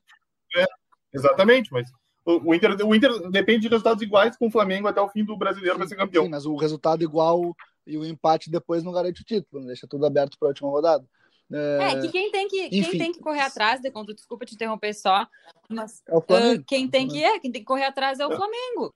É, 0.57 0.65
exatamente, 1.13 1.71
mas 1.71 1.89
o, 2.25 2.53
Inter, 2.53 2.85
o 2.85 2.93
Inter 2.93 3.29
depende 3.29 3.61
de 3.61 3.69
resultados 3.69 4.03
iguais 4.03 4.37
com 4.37 4.47
o 4.47 4.51
Flamengo 4.51 4.87
até 4.87 5.01
o 5.01 5.09
fim 5.09 5.23
do 5.23 5.37
brasileiro 5.37 5.77
para 5.77 5.87
ser 5.87 5.95
campeão. 5.95 6.25
Sim, 6.25 6.29
mas 6.29 6.45
o 6.45 6.55
resultado 6.55 7.03
igual 7.03 7.55
e 7.87 7.97
o 7.97 8.05
empate 8.05 8.51
depois 8.51 8.83
não 8.83 8.91
garante 8.91 9.21
o 9.21 9.25
título, 9.25 9.65
deixa 9.65 9.87
tudo 9.87 10.05
aberto 10.05 10.37
para 10.37 10.49
a 10.49 10.51
última 10.51 10.69
rodada. 10.69 11.05
É, 11.53 11.91
é, 11.91 12.01
que 12.01 12.09
quem 12.09 12.31
tem 12.31 12.47
que, 12.47 12.69
quem 12.69 12.97
tem 12.97 13.11
que 13.11 13.19
correr 13.19 13.41
atrás, 13.41 13.81
Deconto, 13.81 14.13
desculpa 14.13 14.45
te 14.45 14.55
interromper 14.55 14.93
só, 14.93 15.27
mas 15.69 16.01
é 16.07 16.15
uh, 16.15 16.63
quem 16.65 16.87
tem 16.87 17.07
que 17.07 17.21
é, 17.21 17.39
quem 17.39 17.51
tem 17.51 17.61
que 17.61 17.67
correr 17.67 17.85
atrás 17.85 18.19
é 18.19 18.27
o 18.27 18.31
é. 18.31 18.35
Flamengo. 18.35 18.93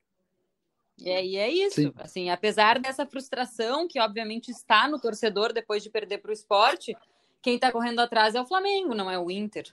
E 0.97 1.09
aí 1.09 1.36
é 1.36 1.50
isso. 1.50 1.75
Sim. 1.75 1.94
Assim, 1.97 2.30
apesar 2.30 2.80
dessa 2.80 3.06
frustração 3.06 3.88
que 3.88 4.00
obviamente 4.00 4.50
está 4.50 4.88
no 4.88 5.00
torcedor 5.00 5.51
depois 5.51 5.83
de 5.83 5.89
perder 5.89 6.19
para 6.19 6.30
o 6.30 6.33
esporte, 6.33 6.95
quem 7.42 7.56
está 7.56 7.71
correndo 7.71 8.00
atrás 8.00 8.33
é 8.33 8.42
o 8.42 8.45
Flamengo, 8.45 8.95
não 8.95 9.12
é 9.12 9.19
o 9.19 9.30
Inter. 9.30 9.65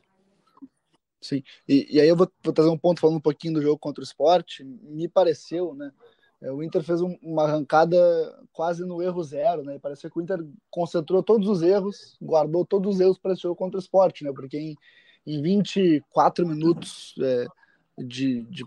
Sim. 1.21 1.43
E, 1.69 1.97
e 1.97 2.01
aí 2.01 2.09
eu 2.09 2.17
vou, 2.17 2.31
vou, 2.43 2.53
trazer 2.53 2.69
um 2.69 2.79
ponto 2.79 3.01
falando 3.01 3.17
um 3.17 3.21
pouquinho 3.21 3.55
do 3.55 3.63
jogo 3.63 3.79
contra 3.79 4.01
o 4.01 4.05
esporte. 4.05 4.65
Me 4.65 5.09
pareceu, 5.09 5.73
né? 5.75 5.93
É, 6.43 6.51
o 6.51 6.61
Inter 6.61 6.83
fez 6.83 7.01
um, 7.01 7.17
uma 7.23 7.45
arrancada 7.45 7.97
quase 8.53 8.85
no 8.85 9.01
erro 9.01 9.23
zero, 9.23 9.63
né? 9.63 9.79
Parecia 9.79 10.11
que 10.11 10.19
o 10.19 10.23
Inter 10.23 10.45
concentrou 10.69 11.23
todos 11.23 11.49
os 11.49 11.63
erros, 11.63 12.17
guardou 12.21 12.67
todos 12.67 12.97
os 12.97 13.01
erros 13.01 13.17
para 13.17 13.33
esse 13.33 13.43
jogo 13.43 13.55
contra 13.55 13.79
o 13.79 13.81
esporte, 13.81 14.25
né? 14.25 14.33
Porque 14.35 14.59
em, 14.59 14.77
em 15.25 15.41
24 15.41 16.45
minutos 16.45 17.15
é, 17.23 17.47
de, 17.99 18.43
de, 18.43 18.65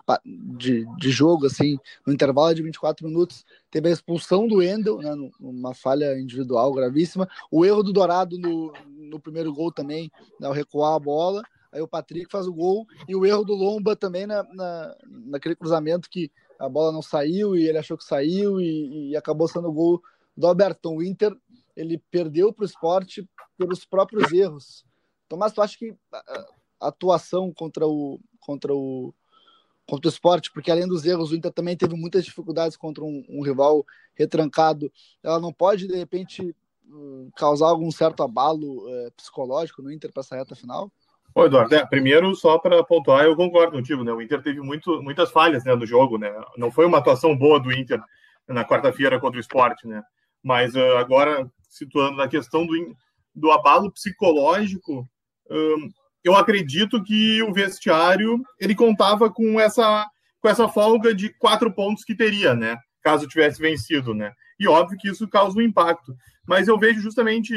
de, 0.58 0.86
de, 0.98 1.10
jogo, 1.10 1.48
assim, 1.48 1.78
no 2.06 2.14
intervalo 2.14 2.54
de 2.54 2.62
24 2.62 3.06
minutos, 3.06 3.46
teve 3.72 3.90
a 3.90 3.92
expulsão 3.92 4.48
do 4.48 4.62
Endel, 4.62 5.00
né, 5.00 5.14
numa 5.40 5.74
falha 5.74 6.20
individual 6.20 6.72
gravíssima, 6.74 7.28
o 7.52 7.66
erro 7.66 7.82
do 7.82 7.92
Dourado 7.92 8.38
no, 8.38 8.72
no 8.88 9.20
primeiro 9.20 9.52
gol 9.54 9.72
também, 9.72 10.12
né, 10.40 10.48
ao 10.48 10.54
recuar 10.54 10.96
a 10.96 11.00
bola, 11.00 11.42
aí 11.72 11.82
o 11.82 11.88
Patrick 11.88 12.32
faz 12.32 12.48
o 12.48 12.54
gol, 12.54 12.86
e 13.08 13.16
o 13.16 13.26
erro 13.26 13.44
do 13.44 13.54
Lomba 13.54 13.96
também 13.96 14.28
na, 14.28 14.44
na, 14.44 14.96
naquele 15.08 15.56
cruzamento 15.56 16.10
que 16.10 16.32
a 16.60 16.70
bola 16.70 16.92
não 16.92 17.02
saiu 17.02 17.56
e 17.56 17.68
ele 17.68 17.78
achou 17.78 17.98
que 17.98 18.04
saiu 18.04 18.62
e, 18.62 19.10
e 19.10 19.18
acabou 19.18 19.48
sendo 19.48 19.68
o 19.68 19.74
gol 19.74 20.02
do 20.38 20.48
Alberton. 20.48 20.96
O 20.96 21.04
Inter, 21.04 21.36
ele 21.76 22.02
perdeu 22.10 22.54
para 22.54 22.64
o 22.64 22.66
esporte 22.66 23.28
pelos 23.58 23.86
próprios 23.86 24.32
erros. 24.32 24.86
Tomás, 25.28 25.52
tu 25.52 25.62
acha 25.62 25.78
que 25.78 25.96
a 26.80 26.88
atuação 26.88 27.52
contra 27.54 27.86
o, 27.88 28.20
contra 28.46 28.74
o 28.74 29.14
contra 29.88 30.10
o 30.10 30.12
esporte, 30.12 30.52
porque 30.52 30.72
além 30.72 30.88
dos 30.88 31.06
erros, 31.06 31.32
o 31.32 31.36
Inter 31.36 31.52
também 31.52 31.78
teve 31.78 31.96
muitas 31.96 32.26
dificuldades 32.26 32.76
contra 32.76 33.04
um, 33.04 33.24
um 33.30 33.44
rival 33.44 33.86
retrancado. 34.16 34.92
Ela 35.22 35.40
não 35.40 35.54
pode, 35.54 35.88
de 35.88 35.96
repente, 35.96 36.56
hum, 36.88 37.30
causar 37.36 37.68
algum 37.68 37.92
certo 37.92 38.24
abalo 38.24 38.90
é, 38.90 39.12
psicológico 39.16 39.84
no 39.84 39.92
Inter 39.92 40.12
para 40.12 40.22
essa 40.22 40.36
reta 40.36 40.56
final? 40.56 40.92
Ô, 41.36 41.46
Eduardo, 41.46 41.76
é, 41.76 41.86
primeiro, 41.86 42.34
só 42.34 42.58
para 42.58 42.84
pontuar, 42.84 43.26
eu 43.26 43.36
concordo 43.36 43.74
contigo, 43.74 44.04
né? 44.04 44.12
O 44.12 44.22
Inter 44.22 44.42
teve 44.42 44.62
muito, 44.62 45.04
muitas 45.04 45.30
falhas 45.32 45.64
né, 45.64 45.76
no 45.76 45.86
jogo, 45.86 46.18
né? 46.18 46.34
Não 46.58 46.72
foi 46.72 46.86
uma 46.86 46.98
atuação 46.98 47.38
boa 47.38 47.60
do 47.60 47.72
Inter 47.72 48.02
na 48.48 48.66
quarta-feira 48.66 49.20
contra 49.20 49.38
o 49.38 49.42
esporte, 49.42 49.86
né? 49.88 50.02
Mas 50.42 50.76
uh, 50.76 50.98
agora, 50.98 51.52
situando 51.70 52.18
na 52.18 52.28
questão 52.28 52.66
do, 52.66 52.74
do 53.36 53.52
abalo 53.52 53.92
psicológico, 53.92 55.08
um, 55.50 55.90
eu 56.26 56.36
acredito 56.36 57.04
que 57.04 57.44
o 57.44 57.54
vestiário 57.54 58.42
ele 58.60 58.74
contava 58.74 59.30
com 59.32 59.60
essa 59.60 60.10
com 60.42 60.50
essa 60.50 60.68
folga 60.68 61.14
de 61.14 61.30
quatro 61.30 61.72
pontos 61.72 62.04
que 62.04 62.16
teria, 62.16 62.54
né? 62.54 62.78
Caso 63.02 63.28
tivesse 63.28 63.60
vencido, 63.60 64.14
né? 64.14 64.32
E 64.60 64.68
óbvio 64.68 64.98
que 64.98 65.08
isso 65.10 65.28
causa 65.28 65.58
um 65.58 65.62
impacto. 65.62 66.16
Mas 66.48 66.68
eu 66.68 66.78
vejo 66.78 67.02
justamente 67.02 67.56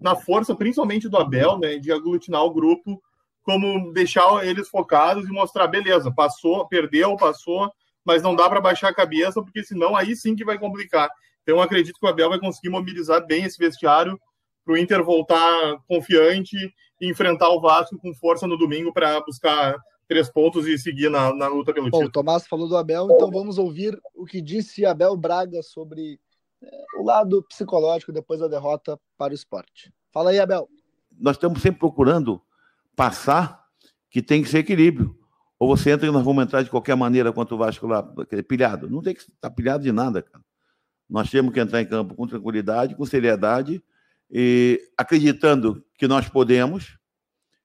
na 0.00 0.16
força, 0.16 0.54
principalmente 0.54 1.08
do 1.08 1.16
Abel, 1.16 1.58
né, 1.58 1.78
de 1.78 1.92
aglutinar 1.92 2.42
o 2.42 2.52
grupo, 2.52 3.00
como 3.42 3.92
deixar 3.92 4.44
eles 4.44 4.68
focados 4.68 5.28
e 5.28 5.32
mostrar, 5.32 5.68
beleza, 5.68 6.12
passou, 6.12 6.66
perdeu, 6.66 7.16
passou, 7.16 7.70
mas 8.04 8.22
não 8.22 8.34
dá 8.34 8.48
para 8.48 8.60
baixar 8.60 8.88
a 8.88 8.94
cabeça, 8.94 9.42
porque 9.42 9.62
senão 9.62 9.94
aí 9.94 10.16
sim 10.16 10.34
que 10.34 10.44
vai 10.44 10.58
complicar. 10.58 11.08
Então 11.42 11.60
acredito 11.60 11.98
que 12.00 12.06
o 12.06 12.08
Abel 12.08 12.30
vai 12.30 12.40
conseguir 12.40 12.70
mobilizar 12.70 13.24
bem 13.24 13.44
esse 13.44 13.58
vestiário 13.58 14.18
para 14.64 14.74
o 14.74 14.78
Inter 14.78 15.04
voltar 15.04 15.78
confiante 15.86 16.56
e 17.00 17.10
enfrentar 17.10 17.48
o 17.50 17.60
Vasco 17.60 17.98
com 17.98 18.14
força 18.14 18.46
no 18.46 18.56
domingo 18.56 18.92
para 18.92 19.20
buscar 19.20 19.76
três 20.08 20.30
pontos 20.30 20.66
e 20.66 20.78
seguir 20.78 21.10
na, 21.10 21.34
na 21.34 21.48
luta 21.48 21.72
pelo 21.72 21.90
Bom, 21.90 21.98
título. 21.98 22.08
O 22.08 22.12
Tomás 22.12 22.46
falou 22.46 22.68
do 22.68 22.76
Abel, 22.76 23.08
então 23.10 23.30
vamos 23.30 23.58
ouvir 23.58 23.98
o 24.14 24.24
que 24.24 24.40
disse 24.40 24.84
Abel 24.84 25.16
Braga 25.16 25.62
sobre 25.62 26.18
é, 26.62 26.84
o 26.98 27.04
lado 27.04 27.42
psicológico 27.48 28.12
depois 28.12 28.40
da 28.40 28.48
derrota 28.48 28.98
para 29.16 29.32
o 29.32 29.34
esporte. 29.34 29.92
Fala 30.12 30.30
aí, 30.30 30.38
Abel. 30.38 30.68
Nós 31.18 31.36
estamos 31.36 31.60
sempre 31.60 31.80
procurando 31.80 32.40
passar 32.96 33.64
que 34.10 34.22
tem 34.22 34.42
que 34.42 34.48
ser 34.48 34.58
equilíbrio. 34.58 35.18
Ou 35.58 35.68
você 35.68 35.90
entra 35.90 36.06
e 36.06 36.10
nós 36.10 36.24
vamos 36.24 36.44
entrar 36.44 36.62
de 36.62 36.70
qualquer 36.70 36.96
maneira 36.96 37.32
contra 37.32 37.54
o 37.54 37.58
Vasco 37.58 37.86
lá, 37.86 38.02
pilhado. 38.46 38.90
Não 38.90 39.00
tem 39.00 39.14
que 39.14 39.22
estar 39.22 39.50
pilhado 39.50 39.82
de 39.82 39.92
nada, 39.92 40.20
cara. 40.20 40.44
Nós 41.08 41.30
temos 41.30 41.52
que 41.52 41.60
entrar 41.60 41.80
em 41.80 41.86
campo 41.86 42.14
com 42.14 42.26
tranquilidade, 42.26 42.94
com 42.96 43.04
seriedade, 43.04 43.82
e 44.36 44.80
acreditando 44.98 45.86
que 45.96 46.08
nós 46.08 46.28
podemos, 46.28 46.98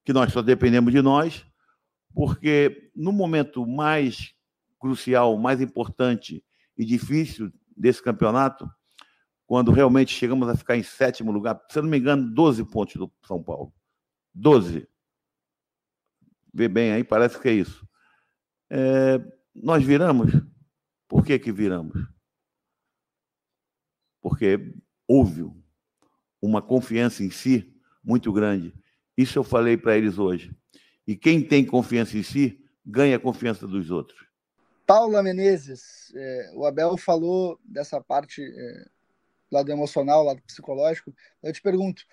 que 0.05 0.13
nós 0.13 0.31
só 0.31 0.39
dependemos 0.43 0.93
de 0.93 1.01
nós, 1.01 1.43
porque 2.13 2.91
no 2.95 3.11
momento 3.11 3.65
mais 3.65 4.35
crucial, 4.77 5.35
mais 5.35 5.61
importante 5.61 6.45
e 6.77 6.85
difícil 6.85 7.51
desse 7.75 8.03
campeonato, 8.03 8.69
quando 9.47 9.71
realmente 9.71 10.13
chegamos 10.13 10.47
a 10.47 10.55
ficar 10.55 10.77
em 10.77 10.83
sétimo 10.83 11.31
lugar, 11.31 11.59
se 11.71 11.79
eu 11.79 11.81
não 11.81 11.89
me 11.89 11.97
engano, 11.97 12.31
12 12.35 12.63
pontos 12.65 12.95
do 12.97 13.11
São 13.25 13.41
Paulo. 13.41 13.73
12. 14.31 14.87
Vê 16.53 16.67
bem 16.67 16.91
aí, 16.91 17.03
parece 17.03 17.39
que 17.39 17.49
é 17.49 17.53
isso. 17.53 17.87
É, 18.69 19.19
nós 19.55 19.83
viramos. 19.83 20.31
Por 21.07 21.25
que, 21.25 21.39
que 21.39 21.51
viramos? 21.51 21.99
Porque 24.21 24.71
houve 25.07 25.43
uma 26.41 26.61
confiança 26.61 27.23
em 27.23 27.29
si 27.29 27.73
muito 28.03 28.31
grande. 28.31 28.73
Isso 29.17 29.37
eu 29.37 29.43
falei 29.43 29.77
para 29.77 29.97
eles 29.97 30.17
hoje. 30.17 30.55
E 31.05 31.15
quem 31.15 31.41
tem 31.41 31.65
confiança 31.65 32.17
em 32.17 32.23
si 32.23 32.63
ganha 32.85 33.17
a 33.17 33.19
confiança 33.19 33.67
dos 33.67 33.91
outros. 33.91 34.27
Paula 34.85 35.21
Menezes, 35.21 36.11
é, 36.15 36.51
o 36.55 36.65
Abel 36.65 36.97
falou 36.97 37.59
dessa 37.63 38.01
parte 38.01 38.41
é, 38.41 38.85
lado 39.51 39.71
emocional, 39.71 40.23
lado 40.23 40.41
psicológico. 40.41 41.13
Eu 41.43 41.53
te 41.53 41.61
pergunto, 41.61 42.03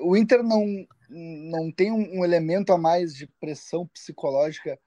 o 0.00 0.16
Inter 0.16 0.42
não, 0.42 0.64
não 1.08 1.70
tem 1.70 1.92
um, 1.92 2.18
um 2.18 2.24
elemento 2.24 2.72
a 2.72 2.78
mais 2.78 3.14
de 3.14 3.26
pressão 3.40 3.86
psicológica 3.86 4.78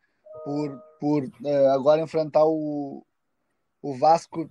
por, 0.43 0.81
por 0.99 1.31
é, 1.45 1.67
agora 1.69 2.01
enfrentar 2.01 2.45
o, 2.45 3.05
o 3.81 3.93
Vasco 3.95 4.49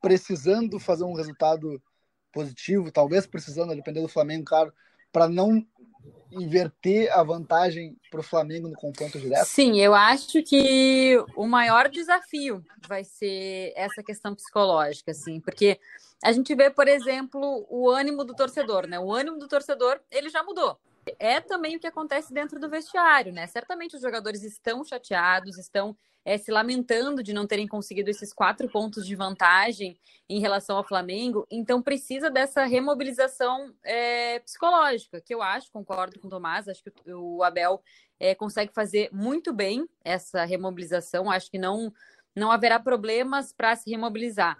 precisando 0.00 0.78
fazer 0.78 1.04
um 1.04 1.14
resultado 1.14 1.82
positivo, 2.32 2.90
talvez 2.90 3.26
precisando, 3.26 3.74
dependendo 3.74 4.06
do 4.06 4.12
Flamengo, 4.12 4.44
claro, 4.44 4.72
para 5.12 5.28
não 5.28 5.64
inverter 6.32 7.12
a 7.12 7.22
vantagem 7.22 7.96
para 8.10 8.20
o 8.20 8.22
Flamengo 8.24 8.68
no 8.68 8.76
confronto 8.76 9.18
direto? 9.18 9.46
Sim, 9.46 9.80
eu 9.80 9.94
acho 9.94 10.42
que 10.42 11.16
o 11.34 11.46
maior 11.46 11.88
desafio 11.88 12.64
vai 12.88 13.04
ser 13.04 13.72
essa 13.76 14.02
questão 14.02 14.34
psicológica, 14.34 15.10
assim, 15.10 15.40
porque 15.40 15.78
a 16.22 16.32
gente 16.32 16.54
vê, 16.54 16.70
por 16.70 16.86
exemplo, 16.86 17.66
o 17.68 17.90
ânimo 17.90 18.24
do 18.24 18.34
torcedor, 18.34 18.86
né? 18.86 18.98
O 18.98 19.12
ânimo 19.12 19.38
do 19.38 19.48
torcedor, 19.48 20.00
ele 20.10 20.28
já 20.28 20.42
mudou. 20.42 20.78
É 21.18 21.40
também 21.40 21.76
o 21.76 21.80
que 21.80 21.86
acontece 21.86 22.32
dentro 22.32 22.60
do 22.60 22.68
vestiário, 22.68 23.32
né? 23.32 23.46
Certamente 23.46 23.96
os 23.96 24.02
jogadores 24.02 24.42
estão 24.42 24.84
chateados, 24.84 25.58
estão 25.58 25.96
é, 26.24 26.36
se 26.36 26.50
lamentando 26.50 27.22
de 27.22 27.32
não 27.32 27.46
terem 27.46 27.66
conseguido 27.66 28.10
esses 28.10 28.32
quatro 28.32 28.68
pontos 28.68 29.06
de 29.06 29.16
vantagem 29.16 29.98
em 30.28 30.40
relação 30.40 30.76
ao 30.76 30.86
Flamengo. 30.86 31.46
Então, 31.50 31.82
precisa 31.82 32.30
dessa 32.30 32.64
remobilização 32.64 33.74
é, 33.82 34.38
psicológica, 34.40 35.20
que 35.20 35.34
eu 35.34 35.42
acho, 35.42 35.72
concordo 35.72 36.20
com 36.20 36.28
o 36.28 36.30
Tomás, 36.30 36.68
acho 36.68 36.82
que 36.82 37.12
o 37.12 37.42
Abel 37.42 37.82
é, 38.18 38.34
consegue 38.34 38.72
fazer 38.72 39.08
muito 39.12 39.52
bem 39.52 39.88
essa 40.04 40.44
remobilização. 40.44 41.30
Acho 41.30 41.50
que 41.50 41.58
não, 41.58 41.92
não 42.36 42.52
haverá 42.52 42.78
problemas 42.78 43.52
para 43.52 43.74
se 43.74 43.90
remobilizar. 43.90 44.58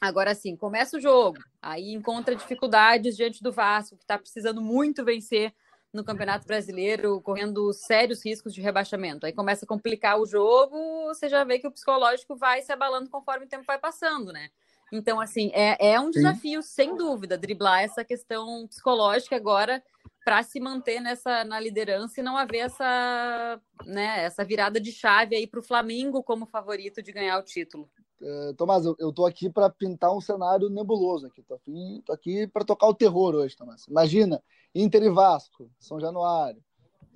Agora 0.00 0.34
sim, 0.34 0.56
começa 0.56 0.96
o 0.96 1.00
jogo, 1.00 1.38
aí 1.60 1.92
encontra 1.92 2.34
dificuldades 2.34 3.16
diante 3.16 3.42
do 3.42 3.52
Vasco, 3.52 3.96
que 3.96 4.04
está 4.04 4.16
precisando 4.16 4.62
muito 4.62 5.04
vencer 5.04 5.52
no 5.92 6.02
Campeonato 6.02 6.46
Brasileiro, 6.46 7.20
correndo 7.20 7.72
sérios 7.72 8.24
riscos 8.24 8.54
de 8.54 8.62
rebaixamento. 8.62 9.26
Aí 9.26 9.32
começa 9.32 9.64
a 9.64 9.68
complicar 9.68 10.18
o 10.18 10.24
jogo, 10.24 11.04
você 11.06 11.28
já 11.28 11.44
vê 11.44 11.58
que 11.58 11.66
o 11.66 11.70
psicológico 11.70 12.34
vai 12.34 12.62
se 12.62 12.72
abalando 12.72 13.10
conforme 13.10 13.44
o 13.44 13.48
tempo 13.48 13.64
vai 13.66 13.78
passando, 13.78 14.32
né? 14.32 14.48
Então, 14.92 15.20
assim, 15.20 15.50
é, 15.52 15.92
é 15.92 16.00
um 16.00 16.10
desafio, 16.10 16.62
Sim. 16.62 16.68
sem 16.68 16.96
dúvida, 16.96 17.36
driblar 17.36 17.82
essa 17.82 18.04
questão 18.04 18.66
psicológica 18.66 19.36
agora 19.36 19.82
para 20.24 20.42
se 20.42 20.58
manter 20.60 21.00
nessa 21.00 21.44
na 21.44 21.60
liderança 21.60 22.20
e 22.20 22.22
não 22.22 22.36
haver 22.36 22.58
essa, 22.58 23.60
né, 23.84 24.24
essa 24.24 24.44
virada 24.44 24.80
de 24.80 24.92
chave 24.92 25.36
aí 25.36 25.46
para 25.46 25.60
o 25.60 25.62
Flamengo 25.62 26.22
como 26.22 26.46
favorito 26.46 27.02
de 27.02 27.12
ganhar 27.12 27.38
o 27.38 27.44
título. 27.44 27.88
Uh, 28.20 28.52
Tomás, 28.54 28.84
eu, 28.84 28.94
eu 28.98 29.12
tô 29.12 29.24
aqui 29.24 29.48
para 29.48 29.70
pintar 29.70 30.14
um 30.14 30.20
cenário 30.20 30.68
nebuloso 30.68 31.26
aqui. 31.26 31.42
Tô, 31.42 31.54
aqui, 31.54 32.02
aqui 32.10 32.46
para 32.46 32.64
tocar 32.64 32.86
o 32.86 32.94
terror 32.94 33.34
hoje, 33.34 33.56
Tomás. 33.56 33.86
Imagina, 33.88 34.42
Inter 34.74 35.02
e 35.02 35.10
Vasco, 35.10 35.70
São 35.78 35.98
Januário, 35.98 36.62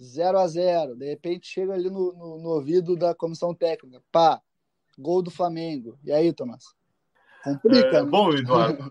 0 0.00 0.38
a 0.38 0.46
0 0.46 0.96
De 0.96 1.06
repente 1.06 1.46
chega 1.46 1.74
ali 1.74 1.90
no, 1.90 2.12
no, 2.14 2.38
no, 2.38 2.48
ouvido 2.50 2.96
da 2.96 3.14
comissão 3.14 3.54
técnica. 3.54 4.02
Pá, 4.10 4.40
gol 4.98 5.22
do 5.22 5.30
Flamengo. 5.30 5.98
E 6.02 6.10
aí, 6.10 6.32
Tomás? 6.32 6.64
Complica. 7.42 7.98
É, 7.98 8.02
né? 8.02 8.10
Bom, 8.10 8.32
Eduardo. 8.32 8.90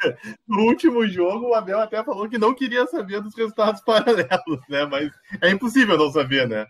no 0.46 0.62
último 0.64 1.06
jogo, 1.06 1.48
o 1.48 1.54
Abel 1.54 1.80
até 1.80 2.02
falou 2.04 2.28
que 2.28 2.38
não 2.38 2.54
queria 2.54 2.86
saber 2.86 3.22
dos 3.22 3.34
resultados 3.34 3.80
paralelos, 3.84 4.60
né? 4.68 4.84
Mas 4.84 5.10
é 5.40 5.50
impossível 5.50 5.96
não 5.96 6.10
saber, 6.10 6.46
né? 6.46 6.66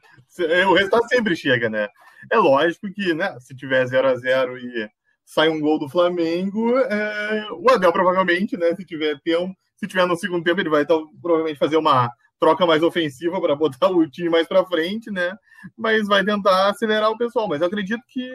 O 0.68 0.74
resultado 0.74 1.08
sempre 1.08 1.34
chega, 1.34 1.68
né? 1.68 1.88
É 2.30 2.38
lógico 2.38 2.92
que, 2.92 3.14
né, 3.14 3.38
se 3.40 3.54
tiver 3.54 3.86
0 3.86 4.08
a 4.08 4.16
0 4.16 4.58
e 4.58 4.90
sai 5.24 5.48
um 5.48 5.60
gol 5.60 5.78
do 5.78 5.88
Flamengo, 5.88 6.78
é, 6.78 7.48
o 7.52 7.70
Abel 7.70 7.92
provavelmente, 7.92 8.56
né, 8.56 8.74
se 8.74 8.84
tiver 8.84 9.20
tempo, 9.22 9.54
se 9.76 9.86
tiver 9.86 10.06
no 10.06 10.16
segundo 10.16 10.44
tempo, 10.44 10.60
ele 10.60 10.70
vai 10.70 10.82
então, 10.82 11.08
provavelmente 11.20 11.58
fazer 11.58 11.76
uma 11.76 12.10
troca 12.38 12.66
mais 12.66 12.82
ofensiva 12.82 13.40
para 13.40 13.54
botar 13.56 13.90
o 13.90 14.08
time 14.08 14.28
mais 14.28 14.46
para 14.46 14.64
frente, 14.64 15.10
né? 15.10 15.36
Mas 15.76 16.06
vai 16.06 16.24
tentar 16.24 16.70
acelerar 16.70 17.10
o 17.10 17.18
pessoal. 17.18 17.48
Mas 17.48 17.60
eu 17.60 17.66
acredito 17.66 18.02
que 18.08 18.34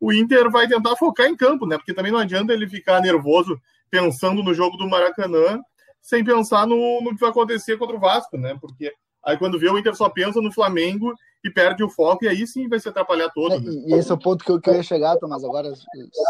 o 0.00 0.12
Inter 0.12 0.50
vai 0.50 0.68
tentar 0.68 0.96
focar 0.96 1.26
em 1.26 1.36
campo, 1.36 1.66
né? 1.66 1.76
Porque 1.76 1.94
também 1.94 2.12
não 2.12 2.18
adianta 2.18 2.52
ele 2.52 2.68
ficar 2.68 3.00
nervoso 3.00 3.58
pensando 3.90 4.42
no 4.42 4.54
jogo 4.54 4.76
do 4.76 4.88
Maracanã 4.88 5.60
sem 6.00 6.22
pensar 6.22 6.66
no, 6.66 7.00
no 7.00 7.14
que 7.14 7.20
vai 7.20 7.30
acontecer 7.30 7.78
contra 7.78 7.96
o 7.96 8.00
Vasco, 8.00 8.36
né? 8.36 8.56
Porque 8.60 8.92
aí 9.24 9.36
quando 9.38 9.58
vê 9.58 9.68
o 9.70 9.78
Inter 9.78 9.94
só 9.94 10.08
pensa 10.08 10.40
no 10.40 10.52
Flamengo 10.52 11.14
e 11.44 11.50
perde 11.50 11.84
o 11.84 11.90
foco, 11.90 12.24
e 12.24 12.28
aí 12.28 12.46
sim 12.46 12.66
vai 12.68 12.80
se 12.80 12.88
atrapalhar 12.88 13.30
todo. 13.30 13.60
Né? 13.60 13.70
E, 13.86 13.94
esse 13.94 14.10
é 14.10 14.14
o 14.14 14.18
ponto 14.18 14.42
que 14.42 14.50
eu, 14.50 14.58
que 14.58 14.70
eu 14.70 14.74
ia 14.74 14.82
chegar, 14.82 15.18
Tomás, 15.18 15.44
agora 15.44 15.74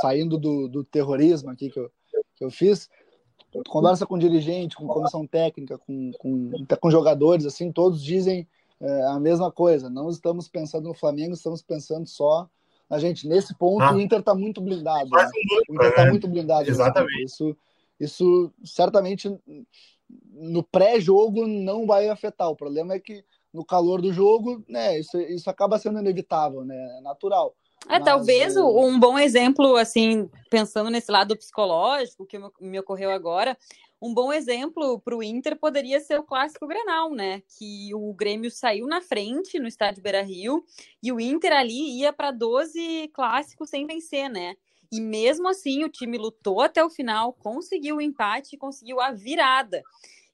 saindo 0.02 0.36
do, 0.36 0.66
do 0.66 0.82
terrorismo 0.82 1.50
aqui 1.50 1.70
que 1.70 1.78
eu, 1.78 1.90
que 2.34 2.44
eu 2.44 2.50
fiz. 2.50 2.90
Conversa 3.68 4.04
com 4.04 4.18
dirigente, 4.18 4.74
com 4.74 4.88
comissão 4.88 5.24
técnica, 5.24 5.78
com, 5.78 6.10
com, 6.18 6.50
com 6.80 6.90
jogadores, 6.90 7.46
assim, 7.46 7.70
todos 7.70 8.02
dizem 8.02 8.48
é, 8.80 9.06
a 9.06 9.20
mesma 9.20 9.52
coisa. 9.52 9.88
Não 9.88 10.10
estamos 10.10 10.48
pensando 10.48 10.88
no 10.88 10.94
Flamengo, 10.94 11.34
estamos 11.34 11.62
pensando 11.62 12.08
só 12.08 12.48
na 12.90 12.98
gente. 12.98 13.28
Nesse 13.28 13.56
ponto, 13.56 13.82
ah. 13.84 13.94
o 13.94 14.00
Inter 14.00 14.18
está 14.18 14.34
muito 14.34 14.60
blindado. 14.60 15.08
Né? 15.08 15.30
O 15.68 15.74
Inter 15.74 15.88
está 15.90 16.04
né? 16.04 16.10
muito 16.10 16.26
blindado. 16.26 16.68
Exatamente. 16.68 17.22
Isso, 17.22 17.56
isso 18.00 18.52
certamente 18.64 19.32
no 20.32 20.64
pré-jogo 20.64 21.46
não 21.46 21.86
vai 21.86 22.08
afetar. 22.08 22.50
O 22.50 22.56
problema 22.56 22.94
é 22.94 22.98
que 22.98 23.24
no 23.54 23.64
calor 23.64 24.02
do 24.02 24.12
jogo, 24.12 24.62
né, 24.68 24.98
isso, 24.98 25.16
isso 25.18 25.48
acaba 25.48 25.78
sendo 25.78 26.00
inevitável, 26.00 26.64
né, 26.64 26.76
é 26.98 27.00
natural. 27.00 27.54
É, 27.88 27.98
Mas, 27.98 28.04
talvez 28.04 28.56
é... 28.56 28.62
um 28.62 28.98
bom 28.98 29.18
exemplo, 29.18 29.76
assim, 29.76 30.28
pensando 30.50 30.90
nesse 30.90 31.10
lado 31.10 31.36
psicológico 31.36 32.26
que 32.26 32.38
me 32.60 32.78
ocorreu 32.80 33.10
agora, 33.10 33.56
um 34.00 34.12
bom 34.12 34.32
exemplo 34.32 35.00
para 35.00 35.16
o 35.16 35.22
Inter 35.22 35.56
poderia 35.58 36.00
ser 36.00 36.18
o 36.18 36.24
clássico 36.24 36.66
Grenal, 36.66 37.10
né? 37.10 37.42
Que 37.56 37.94
o 37.94 38.12
Grêmio 38.12 38.50
saiu 38.50 38.86
na 38.86 39.00
frente 39.00 39.58
no 39.58 39.66
estádio 39.66 40.02
Beira 40.02 40.22
Rio 40.22 40.62
e 41.02 41.10
o 41.10 41.18
Inter 41.18 41.52
ali 41.52 42.00
ia 42.00 42.12
para 42.12 42.30
12 42.30 43.08
clássicos 43.14 43.70
sem 43.70 43.86
vencer, 43.86 44.28
né? 44.28 44.56
E 44.92 45.00
mesmo 45.00 45.48
assim 45.48 45.84
o 45.84 45.88
time 45.88 46.18
lutou 46.18 46.60
até 46.60 46.84
o 46.84 46.90
final, 46.90 47.32
conseguiu 47.32 47.96
o 47.96 48.00
empate 48.00 48.56
e 48.56 48.58
conseguiu 48.58 49.00
a 49.00 49.10
virada. 49.10 49.82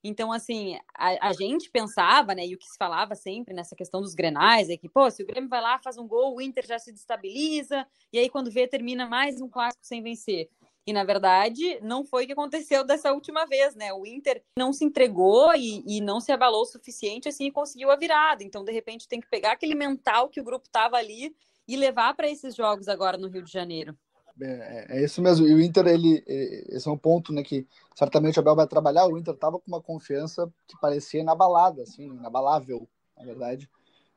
Então, 0.03 0.33
assim, 0.33 0.79
a, 0.95 1.29
a, 1.29 1.33
gente 1.33 1.71
pensava, 1.71 2.35
né, 2.35 2.47
e 2.47 2.55
o 2.55 2.59
que 2.59 2.67
se 2.67 2.77
falava 2.79 3.15
sempre 3.15 3.53
nessa 3.53 3.77
questão 3.77 4.01
dos 4.01 4.15
grenais, 4.15 4.71
é 4.71 4.77
que, 4.77 4.89
pô, 4.89 5.11
se 5.11 5.23
o 5.23 5.27
Grêmio 5.27 5.51
vai 5.51 5.61
lá, 5.61 5.79
faz 5.79 5.99
um 5.99 6.09
gol, 6.09 6.37
o 6.37 6.41
Inter 6.41 6.67
já 6.67 6.79
se 6.79 6.91
destabiliza, 6.91 7.87
e 8.13 8.19
aí 8.19 8.31
quando 8.31 8.51
vê, 8.51 8.67
termina 8.67 9.07
mais 9.07 9.41
um 9.41 9.49
clássico 9.49 9.85
sem 9.85 10.03
vencer. 10.03 10.49
E, 10.87 10.93
na 10.93 11.05
verdade, 11.05 11.79
não 11.83 12.05
foi 12.05 12.25
o 12.25 12.27
que 12.27 12.33
aconteceu 12.33 12.83
dessa 12.85 13.13
última 13.13 13.45
vez, 13.47 13.75
né? 13.75 13.93
O 13.93 14.07
Inter 14.07 14.43
não 14.57 14.73
se 14.73 14.85
entregou 14.85 15.55
e, 15.55 15.85
e 15.87 16.01
não 16.01 16.21
se 16.21 16.33
abalou 16.33 16.63
o 16.63 16.67
suficiente, 16.67 17.29
assim, 17.29 17.47
e 17.47 17.53
conseguiu 17.53 17.91
a 17.91 17.97
virada. 17.97 18.43
Então, 18.43 18.65
de 18.65 18.73
repente, 18.73 19.07
tem 19.07 19.21
que 19.21 19.29
pegar 19.29 19.53
aquele 19.53 19.75
mental 19.75 20.29
que 20.29 20.41
o 20.41 20.45
grupo 20.45 20.69
tava 20.71 20.97
ali 20.97 21.35
e 21.69 21.77
levar 21.77 22.15
para 22.15 22.29
esses 22.29 22.57
jogos 22.57 22.89
agora 22.89 23.19
no 23.19 23.29
Rio 23.29 23.43
de 23.43 23.53
Janeiro. 23.53 23.97
É, 24.41 24.87
é, 24.89 25.05
isso 25.05 25.21
mesmo. 25.21 25.47
E 25.47 25.55
o 25.55 25.61
Inter, 25.61 25.87
ele, 25.87 26.23
esse 26.27 26.89
é 26.89 26.91
um 26.91 26.97
ponto, 26.97 27.33
né, 27.33 27.43
que 27.43 27.67
certamente 27.95 28.39
o 28.39 28.41
Abel 28.41 28.57
vai 28.57 28.67
trabalhar. 28.67 29.07
O 29.07 29.19
Inter 29.19 29.35
estava 29.35 29.59
com 29.59 29.67
uma 29.67 29.81
confiança 29.81 30.51
que 30.67 30.79
parecia 30.81 31.21
inabalada, 31.21 31.83
assim, 31.83 32.07
inabalável, 32.07 32.89
na 33.17 33.25
verdade. 33.25 33.69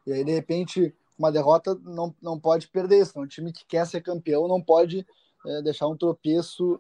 E 0.05 0.13
aí, 0.13 0.23
de 0.23 0.31
repente, 0.31 0.93
uma 1.17 1.31
derrota 1.31 1.75
não, 1.83 2.13
não 2.21 2.39
pode 2.39 2.67
perder 2.67 3.01
isso. 3.01 3.19
Um 3.19 3.27
time 3.27 3.51
que 3.51 3.65
quer 3.65 3.85
ser 3.85 4.01
campeão 4.01 4.47
não 4.47 4.61
pode 4.61 5.05
é, 5.45 5.61
deixar 5.61 5.87
um 5.87 5.97
tropeço 5.97 6.79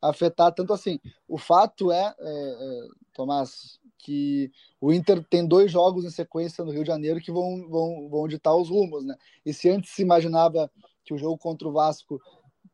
afetar 0.00 0.52
tanto 0.52 0.72
assim. 0.72 0.98
O 1.28 1.36
fato 1.36 1.92
é, 1.92 2.14
é, 2.18 2.20
é, 2.20 2.88
Tomás, 3.14 3.78
que 3.98 4.50
o 4.80 4.92
Inter 4.92 5.22
tem 5.24 5.46
dois 5.46 5.70
jogos 5.70 6.04
em 6.04 6.10
sequência 6.10 6.64
no 6.64 6.72
Rio 6.72 6.82
de 6.82 6.88
Janeiro 6.88 7.20
que 7.20 7.30
vão, 7.30 7.68
vão, 7.68 8.08
vão 8.08 8.28
ditar 8.28 8.54
os 8.54 8.70
rumos, 8.70 9.04
né? 9.04 9.14
E 9.44 9.52
se 9.52 9.68
antes 9.68 9.90
se 9.90 10.02
imaginava 10.02 10.70
que 11.04 11.12
o 11.12 11.18
jogo 11.18 11.36
contra 11.36 11.68
o 11.68 11.72
Vasco 11.72 12.20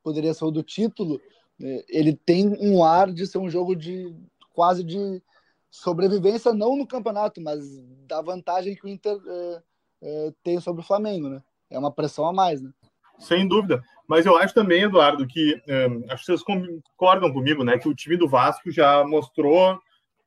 poderia 0.07 0.33
ser 0.33 0.45
o 0.45 0.53
do 0.53 0.63
título, 0.63 1.21
é, 1.61 1.85
ele 1.89 2.15
tem 2.15 2.57
um 2.61 2.85
ar 2.85 3.13
de 3.13 3.27
ser 3.27 3.39
um 3.39 3.51
jogo 3.51 3.75
de 3.75 4.15
quase 4.53 4.85
de 4.85 5.21
sobrevivência, 5.69 6.55
não 6.55 6.77
no 6.77 6.87
campeonato, 6.87 7.41
mas 7.41 7.65
da 8.07 8.23
vantagem 8.23 8.77
que 8.77 8.85
o 8.85 8.89
Inter 8.89 9.19
é, 9.27 9.63
é, 10.03 10.33
tem 10.45 10.61
sobre 10.61 10.81
o 10.81 10.87
Flamengo, 10.87 11.29
né? 11.29 11.43
É 11.69 11.77
uma 11.77 11.91
pressão 11.91 12.25
a 12.25 12.33
mais, 12.33 12.63
né? 12.63 12.71
Sem 13.19 13.49
dúvida. 13.49 13.83
Mas 14.07 14.27
eu 14.27 14.37
acho 14.37 14.55
também, 14.55 14.83
Eduardo, 14.83 15.27
que 15.27 15.61
um, 15.69 16.05
acho 16.13 16.25
que 16.25 16.27
vocês 16.27 16.43
concordam 16.45 17.33
comigo, 17.33 17.65
né? 17.65 17.77
Que 17.77 17.89
o 17.89 17.95
time 17.95 18.17
do 18.17 18.29
Vasco 18.29 18.71
já 18.71 19.05
mostrou 19.05 19.77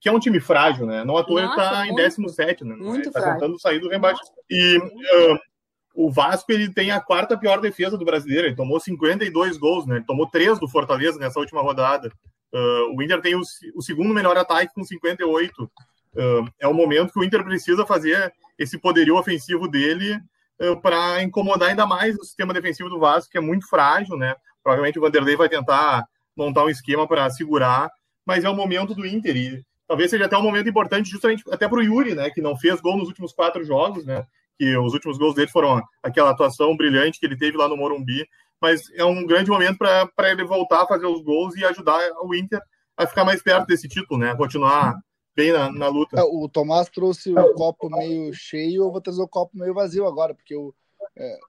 que 0.02 0.10
é 0.10 0.12
um 0.12 0.20
time 0.20 0.42
frágil, 0.42 0.86
né? 0.86 1.06
Não 1.06 1.16
à 1.16 1.24
toa 1.24 1.40
ele 1.40 1.50
está 1.50 1.88
em 1.88 1.96
17, 1.96 2.66
né? 2.66 2.76
Muito 2.76 3.12
tá 3.12 3.34
tentando 3.34 3.58
sair 3.58 3.80
do 3.80 3.88
rebate. 3.88 4.20
E 4.50 4.78
um, 4.78 5.40
o 6.01 6.10
Vasco 6.10 6.50
ele 6.50 6.74
tem 6.74 6.91
a 6.91 7.01
quarta 7.01 7.38
pior 7.38 7.60
defesa 7.60 7.98
do 7.98 8.06
brasileiro. 8.06 8.48
Ele 8.48 8.56
tomou 8.56 8.79
52 8.79 9.58
gols, 9.58 9.86
né? 9.86 9.98
Ele 9.98 10.06
tomou 10.06 10.25
três 10.25 10.58
do 10.58 10.65
Fortaleza 10.65 11.20
nessa 11.20 11.38
última 11.41 11.62
rodada. 11.62 12.10
Uh, 12.53 12.96
o 12.96 13.03
Inter 13.03 13.20
tem 13.20 13.36
o, 13.36 13.41
o, 13.75 13.82
segundo 13.82 14.13
melhor 14.13 14.38
ataque 14.38 14.74
com 14.74 14.82
58. 14.82 15.62
Uh, 15.62 15.70
é 16.58 16.65
o 16.70 16.74
momento 16.74 17.12
que 17.12 17.20
o 17.20 17.24
Inter 17.24 17.44
precisa 17.44 17.86
fazer 17.86 18.34
esse 18.58 18.77
poderio 18.77 19.18
ofensivo 19.18 19.68
dele 19.68 20.18
uh, 20.62 20.79
para 20.82 21.22
incomodar 21.22 21.68
ainda 21.68 21.86
mais 21.86 22.15
o 22.15 22.24
sistema 22.24 22.53
defensivo 22.53 22.89
do 22.89 22.98
Vasco, 22.98 23.29
que 23.29 23.38
é 23.38 23.41
muito 23.41 23.68
frágil, 23.68 24.15
né? 24.15 24.36
Provavelmente 24.63 24.98
o 24.98 25.01
Vanderlei 25.01 25.36
vai 25.36 25.50
tentar 25.50 26.06
montar 26.34 26.63
um 26.63 26.70
esquema 26.70 27.06
para 27.10 27.29
segurar, 27.29 27.91
mas 28.25 28.46
é 28.46 28.50
o 28.50 28.56
momento 28.56 28.96
do 28.96 29.06
Inter 29.06 29.36
e 29.36 29.65
talvez 29.86 30.10
seja 30.10 30.27
até 30.27 30.38
um 30.38 30.44
momento 30.44 30.70
importante 30.70 31.10
justamente 31.10 31.44
até 31.51 31.68
para 31.68 31.79
o 31.79 31.84
Yuri, 31.84 32.15
né? 32.15 32.29
Que 32.29 32.39
não 32.39 32.56
fez 32.56 32.79
gol 32.79 32.96
nos 32.96 33.10
últimos 33.10 33.34
quatro 33.34 33.65
jogos, 33.65 34.06
né? 34.06 34.25
Que 34.60 34.78
os 34.78 34.94
últimos 34.94 35.18
gols 35.18 35.36
dele 35.36 35.50
foram 35.50 35.82
aquela 36.04 36.32
atuação 36.32 36.75
brilhante 36.75 37.20
que 37.20 37.25
ele 37.25 37.38
teve 37.38 37.58
lá 37.58 37.68
no 37.68 37.78
Morumbi 37.78 38.28
mas 38.62 38.89
é 38.94 39.06
um 39.06 39.25
grande 39.25 39.50
momento 39.50 39.78
para 39.78 40.32
ele 40.32 40.44
voltar 40.44 40.84
a 40.84 40.88
fazer 40.88 41.06
os 41.06 41.22
gols 41.22 41.56
e 41.56 41.63
ajudar 41.63 42.00
o 42.22 42.36
Inter 42.36 42.62
a 42.98 43.08
ficar 43.08 43.24
mais 43.24 43.42
perto 43.42 43.68
desse 43.68 43.88
título, 43.88 44.20
né? 44.20 44.36
Continuar 44.36 45.00
bem 45.36 45.54
na, 45.54 45.72
na 45.72 45.88
luta. 45.88 46.20
É, 46.20 46.24
o 46.24 46.50
Tomás 46.50 46.89
trouxe 46.89 47.32
o 47.32 47.54
copo 47.54 47.89
meio 47.89 48.34
cheio, 48.34 48.84
eu 48.84 48.92
vou 48.92 49.00
trazer 49.00 49.22
o 49.22 49.28
copo 49.28 49.58
meio 49.58 49.74
vazio 49.74 50.06
agora, 50.06 50.36
porque 50.36 50.54
o, 50.54 50.74
é, 51.16 51.39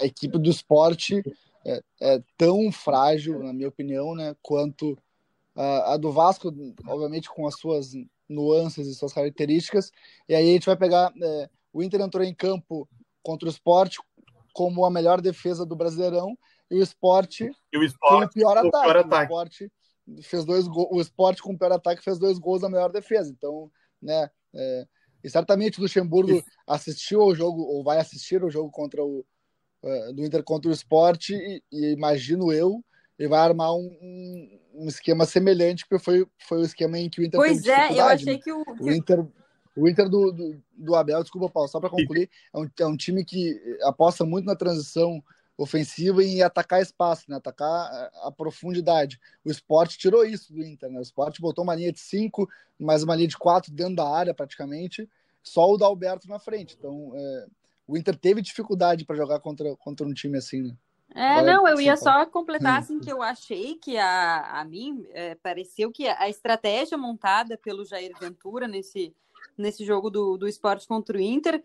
a 0.00 0.06
equipe 0.06 0.38
do 0.38 0.48
esporte 0.48 1.22
é, 1.66 1.82
é, 2.00 2.22
tão 2.38 2.72
frágil, 2.72 3.42
na 3.42 3.52
minha 3.52 3.68
opinião, 3.68 4.14
né? 4.14 4.34
Quanto 4.40 4.96
a, 5.54 5.92
a 5.92 5.96
do 5.98 6.10
Vasco, 6.10 6.48
obviamente 6.86 7.28
com 7.28 7.46
as 7.46 7.58
suas 7.58 7.92
nuances 8.26 8.86
e 8.86 8.94
suas 8.94 9.12
características. 9.12 9.92
E 10.26 10.34
aí 10.34 10.48
a 10.48 10.52
gente 10.54 10.66
vai 10.66 10.76
pegar. 10.76 11.12
É, 11.22 11.50
o 11.72 11.82
Inter 11.82 12.00
entrou 12.00 12.24
em 12.24 12.34
campo 12.34 12.88
contra 13.22 13.48
o 13.48 13.50
esporte 13.50 13.98
como 14.52 14.84
a 14.84 14.90
melhor 14.90 15.20
defesa 15.20 15.64
do 15.64 15.76
Brasileirão 15.76 16.36
e 16.70 16.76
o 16.76 16.82
esporte, 16.82 17.50
e 17.72 17.78
o 17.78 17.82
esporte 17.82 18.20
com 18.20 18.24
o 18.24 18.30
pior 18.30 18.58
ataque. 18.58 18.84
Pior 18.84 18.96
ataque. 18.96 19.14
O 19.14 19.22
esporte 19.22 19.72
fez 20.22 20.44
dois 20.44 20.66
o 20.68 21.00
esporte 21.00 21.42
com 21.42 21.52
o 21.52 21.58
pior 21.58 21.72
ataque 21.72 22.02
fez 22.02 22.18
dois 22.18 22.38
gols 22.38 22.62
da 22.62 22.68
melhor 22.68 22.90
defesa. 22.90 23.30
Então, 23.30 23.70
né, 24.00 24.28
é, 24.54 24.86
e 25.22 25.30
certamente 25.30 25.78
o 25.78 25.82
Luxemburgo 25.82 26.32
Isso. 26.32 26.46
assistiu 26.66 27.22
ao 27.22 27.34
jogo 27.34 27.62
ou 27.62 27.82
vai 27.82 27.98
assistir 27.98 28.42
ao 28.42 28.50
jogo 28.50 28.70
contra 28.70 29.04
o 29.04 29.24
uh, 29.82 30.12
do 30.14 30.24
Inter 30.24 30.42
contra 30.42 30.70
o 30.70 30.74
esporte 30.74 31.34
e, 31.34 31.62
e, 31.72 31.92
imagino 31.92 32.52
eu 32.52 32.84
ele 33.18 33.28
vai 33.28 33.40
armar 33.40 33.74
um, 33.74 34.60
um, 34.74 34.86
esquema 34.86 35.26
semelhante 35.26 35.84
porque 35.84 36.02
foi, 36.02 36.26
foi 36.46 36.58
o 36.58 36.64
esquema 36.64 36.98
em 36.98 37.10
que 37.10 37.20
o 37.20 37.24
Inter 37.24 37.38
pois 37.38 37.66
é 37.66 37.92
eu 37.92 38.04
achei 38.04 38.34
né? 38.34 38.40
que 38.42 38.52
o, 38.52 38.64
o 38.80 38.92
Inter 38.92 39.26
o 39.78 39.88
Inter 39.88 40.08
do, 40.08 40.32
do, 40.32 40.62
do 40.72 40.94
Abel, 40.94 41.22
desculpa, 41.22 41.48
Paulo, 41.48 41.68
só 41.68 41.78
para 41.78 41.88
concluir, 41.88 42.28
é 42.52 42.58
um, 42.58 42.68
é 42.80 42.86
um 42.86 42.96
time 42.96 43.24
que 43.24 43.60
aposta 43.82 44.24
muito 44.24 44.46
na 44.46 44.56
transição 44.56 45.22
ofensiva 45.56 46.22
e 46.22 46.36
em 46.36 46.42
atacar 46.42 46.80
espaço, 46.80 47.24
né? 47.28 47.36
atacar 47.36 48.10
a 48.22 48.30
profundidade. 48.30 49.20
O 49.44 49.50
esporte 49.50 49.98
tirou 49.98 50.24
isso 50.24 50.52
do 50.52 50.64
Inter, 50.64 50.90
né? 50.90 50.98
O 51.00 51.02
esporte 51.02 51.40
botou 51.40 51.64
uma 51.64 51.74
linha 51.74 51.92
de 51.92 51.98
cinco, 51.98 52.48
mais 52.78 53.02
uma 53.02 53.16
linha 53.16 53.28
de 53.28 53.36
quatro 53.36 53.72
dentro 53.72 53.96
da 53.96 54.08
área 54.08 54.32
praticamente, 54.32 55.08
só 55.42 55.68
o 55.68 55.76
da 55.76 55.86
Alberto 55.86 56.28
na 56.28 56.38
frente. 56.38 56.76
Então, 56.78 57.12
é, 57.14 57.46
o 57.88 57.96
Inter 57.96 58.16
teve 58.16 58.40
dificuldade 58.40 59.04
para 59.04 59.16
jogar 59.16 59.40
contra, 59.40 59.74
contra 59.76 60.06
um 60.06 60.14
time 60.14 60.38
assim, 60.38 60.62
né? 60.62 60.76
É, 61.14 61.42
não, 61.42 61.66
eu 61.66 61.80
ia 61.80 61.96
só 61.96 62.24
completar 62.26 62.78
assim 62.78 63.00
que 63.00 63.10
eu 63.10 63.22
achei 63.22 63.76
que 63.76 63.96
a, 63.96 64.60
a 64.60 64.64
mim 64.64 65.06
é, 65.10 65.34
pareceu 65.36 65.90
que 65.90 66.06
a 66.06 66.28
estratégia 66.28 66.98
montada 66.98 67.56
pelo 67.56 67.84
Jair 67.84 68.12
Ventura 68.20 68.68
nesse 68.68 69.14
nesse 69.58 69.84
jogo 69.84 70.08
do, 70.08 70.36
do 70.36 70.48
esporte 70.48 70.86
contra 70.86 71.16
o 71.16 71.20
Inter. 71.20 71.62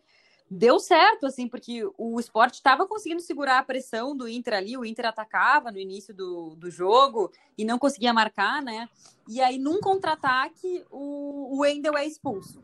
Deu 0.50 0.80
certo, 0.80 1.26
assim, 1.26 1.48
porque 1.48 1.84
o 1.98 2.20
esporte 2.20 2.56
estava 2.56 2.86
conseguindo 2.86 3.22
segurar 3.22 3.60
a 3.60 3.64
pressão 3.64 4.16
do 4.16 4.28
Inter 4.28 4.56
ali, 4.56 4.78
o 4.78 4.86
Inter 4.86 5.06
atacava 5.06 5.72
no 5.72 5.80
início 5.80 6.14
do, 6.14 6.56
do 6.56 6.70
jogo 6.70 7.32
e 7.58 7.66
não 7.66 7.80
conseguia 7.80 8.14
marcar, 8.14 8.62
né? 8.62 8.88
E 9.28 9.42
aí, 9.42 9.58
num 9.58 9.80
contra-ataque, 9.80 10.86
o, 10.92 11.56
o 11.56 11.62
Wendel 11.62 11.98
é 11.98 12.06
expulso. 12.06 12.62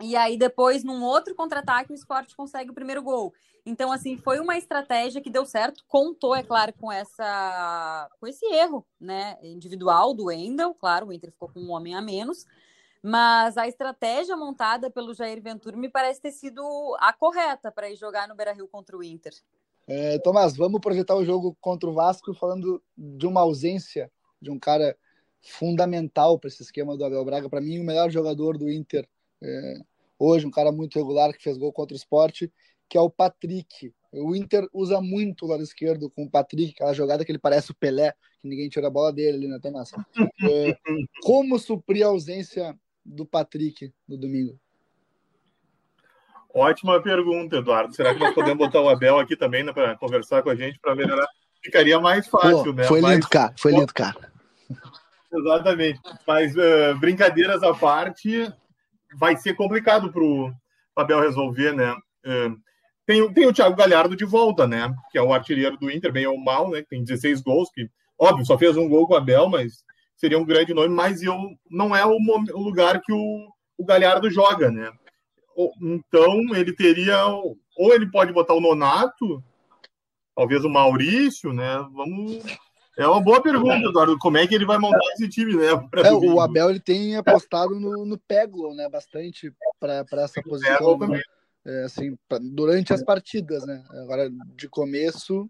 E 0.00 0.16
aí, 0.16 0.38
depois, 0.38 0.82
num 0.82 1.02
outro 1.02 1.34
contra-ataque, 1.34 1.92
o 1.92 1.94
esporte 1.94 2.34
consegue 2.34 2.70
o 2.70 2.74
primeiro 2.74 3.02
gol. 3.02 3.34
Então, 3.66 3.92
assim, 3.92 4.16
foi 4.16 4.40
uma 4.40 4.56
estratégia 4.56 5.20
que 5.20 5.28
deu 5.28 5.44
certo, 5.44 5.84
contou, 5.86 6.34
é 6.34 6.42
claro, 6.42 6.72
com 6.80 6.90
essa 6.90 8.10
com 8.18 8.26
esse 8.26 8.46
erro, 8.46 8.86
né, 8.98 9.36
individual 9.42 10.14
do 10.14 10.24
Wendel, 10.24 10.74
claro, 10.74 11.08
o 11.08 11.12
Inter 11.12 11.30
ficou 11.30 11.50
com 11.50 11.60
um 11.60 11.70
homem 11.70 11.94
a 11.94 12.00
menos, 12.00 12.46
mas 13.02 13.56
a 13.56 13.66
estratégia 13.66 14.36
montada 14.36 14.90
pelo 14.90 15.14
Jair 15.14 15.42
Ventura 15.42 15.76
me 15.76 15.88
parece 15.88 16.20
ter 16.20 16.32
sido 16.32 16.62
a 17.00 17.12
correta 17.12 17.72
para 17.72 17.90
ir 17.90 17.96
jogar 17.96 18.28
no 18.28 18.34
Beira-Rio 18.34 18.68
contra 18.68 18.96
o 18.96 19.02
Inter. 19.02 19.32
É, 19.86 20.18
Tomás, 20.18 20.56
vamos 20.56 20.80
projetar 20.80 21.16
o 21.16 21.24
jogo 21.24 21.56
contra 21.60 21.88
o 21.88 21.94
Vasco 21.94 22.34
falando 22.34 22.82
de 22.96 23.26
uma 23.26 23.40
ausência 23.40 24.10
de 24.40 24.50
um 24.50 24.58
cara 24.58 24.96
fundamental 25.42 26.38
para 26.38 26.48
esse 26.48 26.62
esquema 26.62 26.96
do 26.96 27.04
Abel 27.04 27.24
Braga. 27.24 27.48
Para 27.48 27.60
mim, 27.60 27.78
o 27.78 27.84
melhor 27.84 28.10
jogador 28.10 28.58
do 28.58 28.70
Inter 28.70 29.08
é, 29.42 29.80
hoje, 30.18 30.46
um 30.46 30.50
cara 30.50 30.70
muito 30.70 30.98
regular 30.98 31.32
que 31.32 31.42
fez 31.42 31.56
gol 31.56 31.72
contra 31.72 31.94
o 31.94 31.96
esporte, 31.96 32.52
que 32.88 32.98
é 32.98 33.00
o 33.00 33.10
Patrick. 33.10 33.92
O 34.12 34.34
Inter 34.36 34.68
usa 34.72 35.00
muito 35.00 35.44
o 35.44 35.48
lado 35.48 35.62
esquerdo 35.62 36.10
com 36.10 36.24
o 36.24 36.30
Patrick, 36.30 36.74
aquela 36.74 36.92
jogada 36.92 37.24
que 37.24 37.32
ele 37.32 37.38
parece 37.38 37.70
o 37.70 37.74
Pelé, 37.74 38.12
que 38.40 38.48
ninguém 38.48 38.68
tira 38.68 38.88
a 38.88 38.90
bola 38.90 39.12
dele 39.12 39.38
ali, 39.38 39.48
né, 39.48 39.58
Tomás? 39.60 39.92
É, 40.42 40.76
como 41.22 41.58
suprir 41.58 42.04
a 42.04 42.08
ausência 42.08 42.78
do 43.10 43.26
Patrick 43.26 43.92
no 44.08 44.16
domingo? 44.16 44.58
Ótima 46.54 47.00
pergunta, 47.00 47.56
Eduardo. 47.56 47.94
Será 47.94 48.12
que 48.12 48.20
nós 48.20 48.34
podemos 48.34 48.58
botar 48.58 48.80
o 48.80 48.88
Abel 48.88 49.18
aqui 49.18 49.36
também 49.36 49.62
né, 49.62 49.72
para 49.72 49.96
conversar 49.96 50.42
com 50.42 50.50
a 50.50 50.54
gente 50.54 50.78
para 50.80 50.94
melhorar? 50.94 51.26
Ficaria 51.62 52.00
mais 52.00 52.26
fácil, 52.26 52.64
Pô, 52.64 52.72
né? 52.72 52.84
Foi 52.84 53.00
lindo, 53.00 53.12
Mas... 53.12 53.26
cara. 53.26 53.54
Foi 53.56 53.72
lindo, 53.72 53.92
cara. 53.92 54.32
Exatamente. 55.32 56.00
Mas 56.26 56.54
uh, 56.56 56.98
brincadeiras 56.98 57.62
à 57.62 57.72
parte, 57.72 58.52
vai 59.16 59.36
ser 59.36 59.54
complicado 59.54 60.10
para 60.12 60.22
o 60.22 60.52
Abel 60.96 61.20
resolver, 61.20 61.72
né? 61.72 61.92
Uh, 62.26 62.56
tem, 63.06 63.32
tem 63.32 63.46
o 63.46 63.52
Thiago 63.52 63.76
Galhardo 63.76 64.16
de 64.16 64.24
volta, 64.24 64.66
né? 64.66 64.92
Que 65.12 65.18
é 65.18 65.22
o 65.22 65.32
artilheiro 65.32 65.76
do 65.76 65.90
Inter, 65.90 66.12
bem 66.12 66.26
ou 66.26 66.38
mal, 66.38 66.70
né? 66.70 66.82
Tem 66.88 67.04
16 67.04 67.42
gols, 67.42 67.70
que, 67.72 67.88
óbvio, 68.18 68.44
só 68.44 68.58
fez 68.58 68.76
um 68.76 68.88
gol 68.88 69.06
com 69.06 69.14
o 69.14 69.16
Abel, 69.16 69.48
mas 69.48 69.84
seria 70.20 70.38
um 70.38 70.44
grande 70.44 70.74
nome, 70.74 70.94
mas 70.94 71.22
eu, 71.22 71.34
não 71.70 71.96
é 71.96 72.04
o, 72.04 72.12
o 72.12 72.62
lugar 72.62 73.00
que 73.00 73.12
o, 73.12 73.48
o 73.78 73.84
Galhardo 73.84 74.30
joga, 74.30 74.70
né? 74.70 74.92
Então 75.80 76.54
ele 76.54 76.74
teria. 76.74 77.26
Ou 77.26 77.94
ele 77.94 78.10
pode 78.10 78.32
botar 78.32 78.54
o 78.54 78.60
Nonato, 78.60 79.42
talvez 80.36 80.64
o 80.64 80.68
Maurício, 80.68 81.52
né? 81.52 81.76
Vamos. 81.92 82.44
É 82.98 83.06
uma 83.06 83.20
boa 83.20 83.42
pergunta, 83.42 83.88
Eduardo. 83.88 84.18
Como 84.18 84.36
é 84.36 84.46
que 84.46 84.54
ele 84.54 84.66
vai 84.66 84.76
montar 84.76 85.00
esse 85.14 85.28
time, 85.28 85.54
né? 85.54 85.68
É, 86.04 86.12
o 86.12 86.38
Abel 86.38 86.68
ele 86.68 86.80
tem 86.80 87.16
apostado 87.16 87.80
no, 87.80 88.04
no 88.04 88.18
Peglo, 88.18 88.74
né? 88.74 88.88
Bastante 88.90 89.50
para 89.78 90.04
essa 90.12 90.42
posição. 90.42 90.98
Né? 90.98 91.22
É, 91.64 91.84
assim, 91.84 92.16
pra, 92.28 92.38
durante 92.38 92.92
as 92.92 93.02
partidas, 93.02 93.64
né? 93.66 93.82
Agora, 94.02 94.28
de 94.54 94.68
começo, 94.68 95.48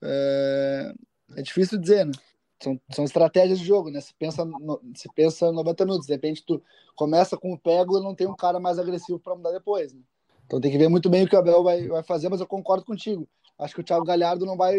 é, 0.00 0.92
é 1.36 1.42
difícil 1.42 1.78
dizer, 1.78 2.06
né? 2.06 2.12
São, 2.62 2.80
são 2.90 3.04
estratégias 3.04 3.58
de 3.58 3.64
jogo, 3.64 3.90
né? 3.90 4.00
Se 4.00 4.14
pensa, 4.14 4.44
no, 4.44 4.80
se 4.94 5.08
pensa 5.14 5.50
90 5.50 5.84
minutos, 5.84 6.06
de 6.06 6.12
repente 6.12 6.44
tu 6.46 6.62
começa 6.94 7.36
com 7.36 7.52
o 7.52 7.58
pego 7.58 7.98
e 7.98 8.02
não 8.02 8.14
tem 8.14 8.26
um 8.26 8.36
cara 8.36 8.60
mais 8.60 8.78
agressivo 8.78 9.18
para 9.18 9.34
mudar 9.34 9.50
depois. 9.50 9.92
Né? 9.92 10.00
Então 10.46 10.60
tem 10.60 10.70
que 10.70 10.78
ver 10.78 10.88
muito 10.88 11.10
bem 11.10 11.24
o 11.24 11.28
que 11.28 11.34
o 11.34 11.38
Abel 11.38 11.62
vai, 11.62 11.88
vai 11.88 12.02
fazer, 12.02 12.28
mas 12.28 12.40
eu 12.40 12.46
concordo 12.46 12.84
contigo. 12.84 13.28
Acho 13.58 13.74
que 13.74 13.80
o 13.80 13.84
Thiago 13.84 14.04
Galhardo 14.04 14.46
não 14.46 14.56
vai 14.56 14.78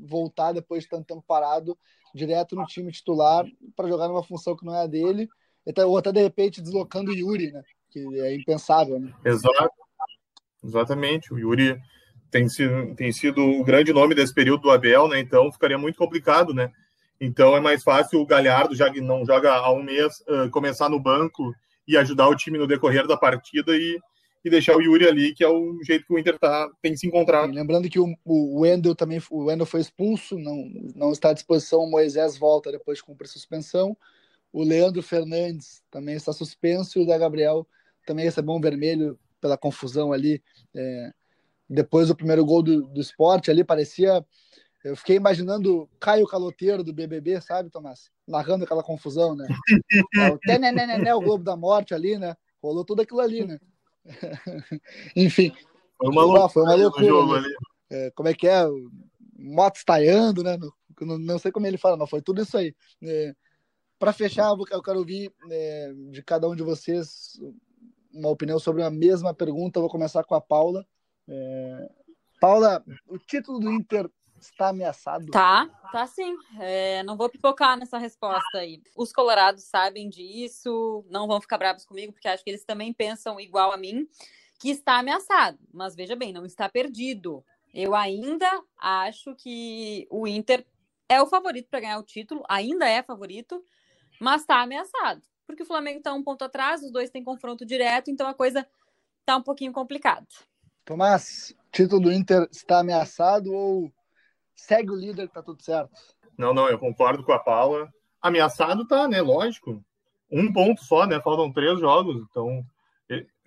voltar 0.00 0.52
depois 0.52 0.84
de 0.84 0.88
tanto 0.88 1.06
tempo 1.06 1.24
parado 1.26 1.76
direto 2.14 2.54
no 2.54 2.66
time 2.66 2.92
titular 2.92 3.46
para 3.74 3.88
jogar 3.88 4.08
numa 4.08 4.22
função 4.22 4.56
que 4.56 4.64
não 4.64 4.74
é 4.74 4.82
a 4.82 4.86
dele, 4.86 5.28
ou 5.86 5.96
até 5.96 6.12
de 6.12 6.20
repente 6.20 6.60
deslocando 6.60 7.10
o 7.10 7.14
Yuri, 7.14 7.52
né? 7.52 7.62
Que 7.90 8.00
é 8.20 8.34
impensável, 8.34 9.00
né? 9.00 9.12
Exato. 9.24 9.70
Exatamente. 10.62 11.32
O 11.32 11.38
Yuri 11.38 11.80
tem 12.30 12.48
sido, 12.48 12.94
tem 12.94 13.12
sido 13.12 13.42
o 13.42 13.64
grande 13.64 13.92
nome 13.92 14.14
desse 14.14 14.32
período 14.32 14.62
do 14.62 14.70
Abel, 14.70 15.08
né? 15.08 15.18
Então 15.20 15.50
ficaria 15.50 15.78
muito 15.78 15.96
complicado, 15.96 16.52
né? 16.52 16.70
Então 17.24 17.56
é 17.56 17.60
mais 17.60 17.84
fácil 17.84 18.20
o 18.20 18.26
Galhardo, 18.26 18.74
já 18.74 18.90
que 18.90 19.00
não 19.00 19.24
joga 19.24 19.52
há 19.52 19.72
um 19.72 19.80
mês, 19.80 20.20
uh, 20.22 20.50
começar 20.50 20.88
no 20.88 20.98
banco 20.98 21.54
e 21.86 21.96
ajudar 21.96 22.28
o 22.28 22.34
time 22.34 22.58
no 22.58 22.66
decorrer 22.66 23.06
da 23.06 23.16
partida 23.16 23.76
e, 23.76 23.96
e 24.44 24.50
deixar 24.50 24.76
o 24.76 24.82
Yuri 24.82 25.06
ali, 25.06 25.32
que 25.32 25.44
é 25.44 25.48
o 25.48 25.80
jeito 25.84 26.04
que 26.04 26.12
o 26.12 26.18
Inter 26.18 26.36
tá, 26.36 26.68
tem 26.82 26.96
se 26.96 27.06
encontrar. 27.06 27.46
Sim, 27.46 27.52
lembrando 27.52 27.88
que 27.88 28.00
o, 28.00 28.16
Wendel 28.24 28.96
também 28.96 29.22
o 29.30 29.44
Wendel 29.44 29.64
foi 29.64 29.80
expulso, 29.80 30.36
não, 30.36 30.68
não 30.96 31.12
está 31.12 31.30
à 31.30 31.32
disposição, 31.32 31.84
o 31.84 31.90
Moisés 31.90 32.36
volta 32.36 32.72
depois 32.72 32.98
de 32.98 33.04
cumprir 33.04 33.28
suspensão. 33.28 33.96
O 34.52 34.64
Leandro 34.64 35.00
Fernandes 35.00 35.80
também 35.92 36.16
está 36.16 36.32
suspenso 36.32 36.98
e 36.98 37.02
o 37.02 37.06
Zé 37.06 37.16
Gabriel 37.16 37.64
também 38.04 38.24
recebeu 38.24 38.52
um 38.52 38.60
vermelho 38.60 39.16
pela 39.40 39.56
confusão 39.56 40.12
ali. 40.12 40.42
É, 40.74 41.12
depois 41.70 42.08
do 42.08 42.16
primeiro 42.16 42.44
gol 42.44 42.64
do, 42.64 42.82
do 42.88 43.00
esporte 43.00 43.48
ali, 43.48 43.62
parecia. 43.62 44.26
Eu 44.84 44.96
fiquei 44.96 45.16
imaginando 45.16 45.88
Caio 46.00 46.26
Caloteiro 46.26 46.82
do 46.82 46.92
BBB, 46.92 47.40
sabe, 47.40 47.70
Tomás? 47.70 48.10
Narrando 48.26 48.64
aquela 48.64 48.82
confusão, 48.82 49.36
né? 49.36 49.46
É, 50.18 51.14
o, 51.14 51.18
o 51.18 51.20
Globo 51.20 51.44
da 51.44 51.56
Morte 51.56 51.94
ali, 51.94 52.18
né? 52.18 52.36
Rolou 52.60 52.84
tudo 52.84 53.02
aquilo 53.02 53.20
ali, 53.20 53.44
né? 53.44 53.58
Enfim. 55.14 55.52
Foi 55.96 56.08
uma 56.08 56.22
loucura. 56.24 56.48
Foi 56.48 56.62
uma 56.62 56.74
loucura 56.74 57.40
né? 57.40 57.48
é, 57.90 58.10
como 58.10 58.28
é 58.28 58.34
que 58.34 58.48
é? 58.48 58.64
Moto 59.38 59.76
estaiando, 59.76 60.42
né? 60.42 60.58
Não, 61.00 61.18
não, 61.18 61.38
sei 61.38 61.52
como 61.52 61.66
ele 61.66 61.78
fala, 61.78 61.96
mas 61.96 62.10
foi 62.10 62.20
tudo 62.20 62.42
isso 62.42 62.56
aí. 62.56 62.74
É, 63.02 63.34
Para 63.98 64.12
fechar, 64.12 64.52
eu 64.70 64.82
quero 64.82 64.98
ouvir 64.98 65.32
é, 65.50 65.92
de 66.10 66.22
cada 66.22 66.48
um 66.48 66.56
de 66.56 66.62
vocês 66.62 67.40
uma 68.12 68.28
opinião 68.28 68.58
sobre 68.58 68.82
a 68.82 68.90
mesma 68.90 69.32
pergunta. 69.32 69.78
Eu 69.78 69.82
vou 69.82 69.90
começar 69.90 70.22
com 70.24 70.34
a 70.34 70.40
Paula. 70.40 70.84
É... 71.28 71.88
Paula, 72.40 72.84
o 73.08 73.18
título 73.18 73.58
do 73.60 73.72
Inter 73.72 74.10
está 74.46 74.68
ameaçado? 74.68 75.30
Tá, 75.30 75.66
tá 75.90 76.06
sim. 76.06 76.36
É, 76.58 77.02
não 77.02 77.16
vou 77.16 77.28
pipocar 77.28 77.76
nessa 77.76 77.98
resposta 77.98 78.58
aí. 78.58 78.82
Os 78.96 79.12
colorados 79.12 79.64
sabem 79.64 80.08
disso, 80.08 81.04
não 81.08 81.26
vão 81.26 81.40
ficar 81.40 81.58
bravos 81.58 81.84
comigo, 81.84 82.12
porque 82.12 82.28
acho 82.28 82.42
que 82.42 82.50
eles 82.50 82.64
também 82.64 82.92
pensam 82.92 83.40
igual 83.40 83.72
a 83.72 83.76
mim, 83.76 84.08
que 84.60 84.70
está 84.70 84.98
ameaçado. 84.98 85.58
Mas 85.72 85.94
veja 85.94 86.16
bem, 86.16 86.32
não 86.32 86.44
está 86.44 86.68
perdido. 86.68 87.44
Eu 87.72 87.94
ainda 87.94 88.48
acho 88.78 89.34
que 89.36 90.06
o 90.10 90.26
Inter 90.26 90.66
é 91.08 91.20
o 91.20 91.26
favorito 91.26 91.68
para 91.70 91.80
ganhar 91.80 91.98
o 91.98 92.02
título, 92.02 92.44
ainda 92.48 92.88
é 92.88 93.02
favorito, 93.02 93.64
mas 94.20 94.42
está 94.42 94.60
ameaçado. 94.60 95.22
Porque 95.46 95.62
o 95.62 95.66
Flamengo 95.66 95.98
está 95.98 96.12
um 96.12 96.22
ponto 96.22 96.42
atrás, 96.42 96.82
os 96.82 96.90
dois 96.90 97.10
têm 97.10 97.24
confronto 97.24 97.64
direto, 97.64 98.10
então 98.10 98.26
a 98.26 98.34
coisa 98.34 98.66
está 99.20 99.36
um 99.36 99.42
pouquinho 99.42 99.72
complicada. 99.72 100.26
Tomás, 100.84 101.54
título 101.70 102.02
do 102.02 102.12
Inter 102.12 102.48
está 102.50 102.80
ameaçado 102.80 103.52
ou 103.52 103.92
segue 104.62 104.90
o 104.90 104.96
líder 104.96 105.28
que 105.28 105.34
tá 105.34 105.42
tudo 105.42 105.62
certo? 105.62 105.90
Não, 106.38 106.54
não, 106.54 106.68
eu 106.68 106.78
concordo 106.78 107.22
com 107.22 107.32
a 107.32 107.38
Paula. 107.38 107.88
Ameaçado 108.20 108.86
tá, 108.86 109.08
né? 109.08 109.20
Lógico. 109.20 109.82
Um 110.30 110.52
ponto 110.52 110.82
só, 110.84 111.06
né? 111.06 111.20
Faltam 111.20 111.52
três 111.52 111.78
jogos, 111.78 112.24
então 112.30 112.64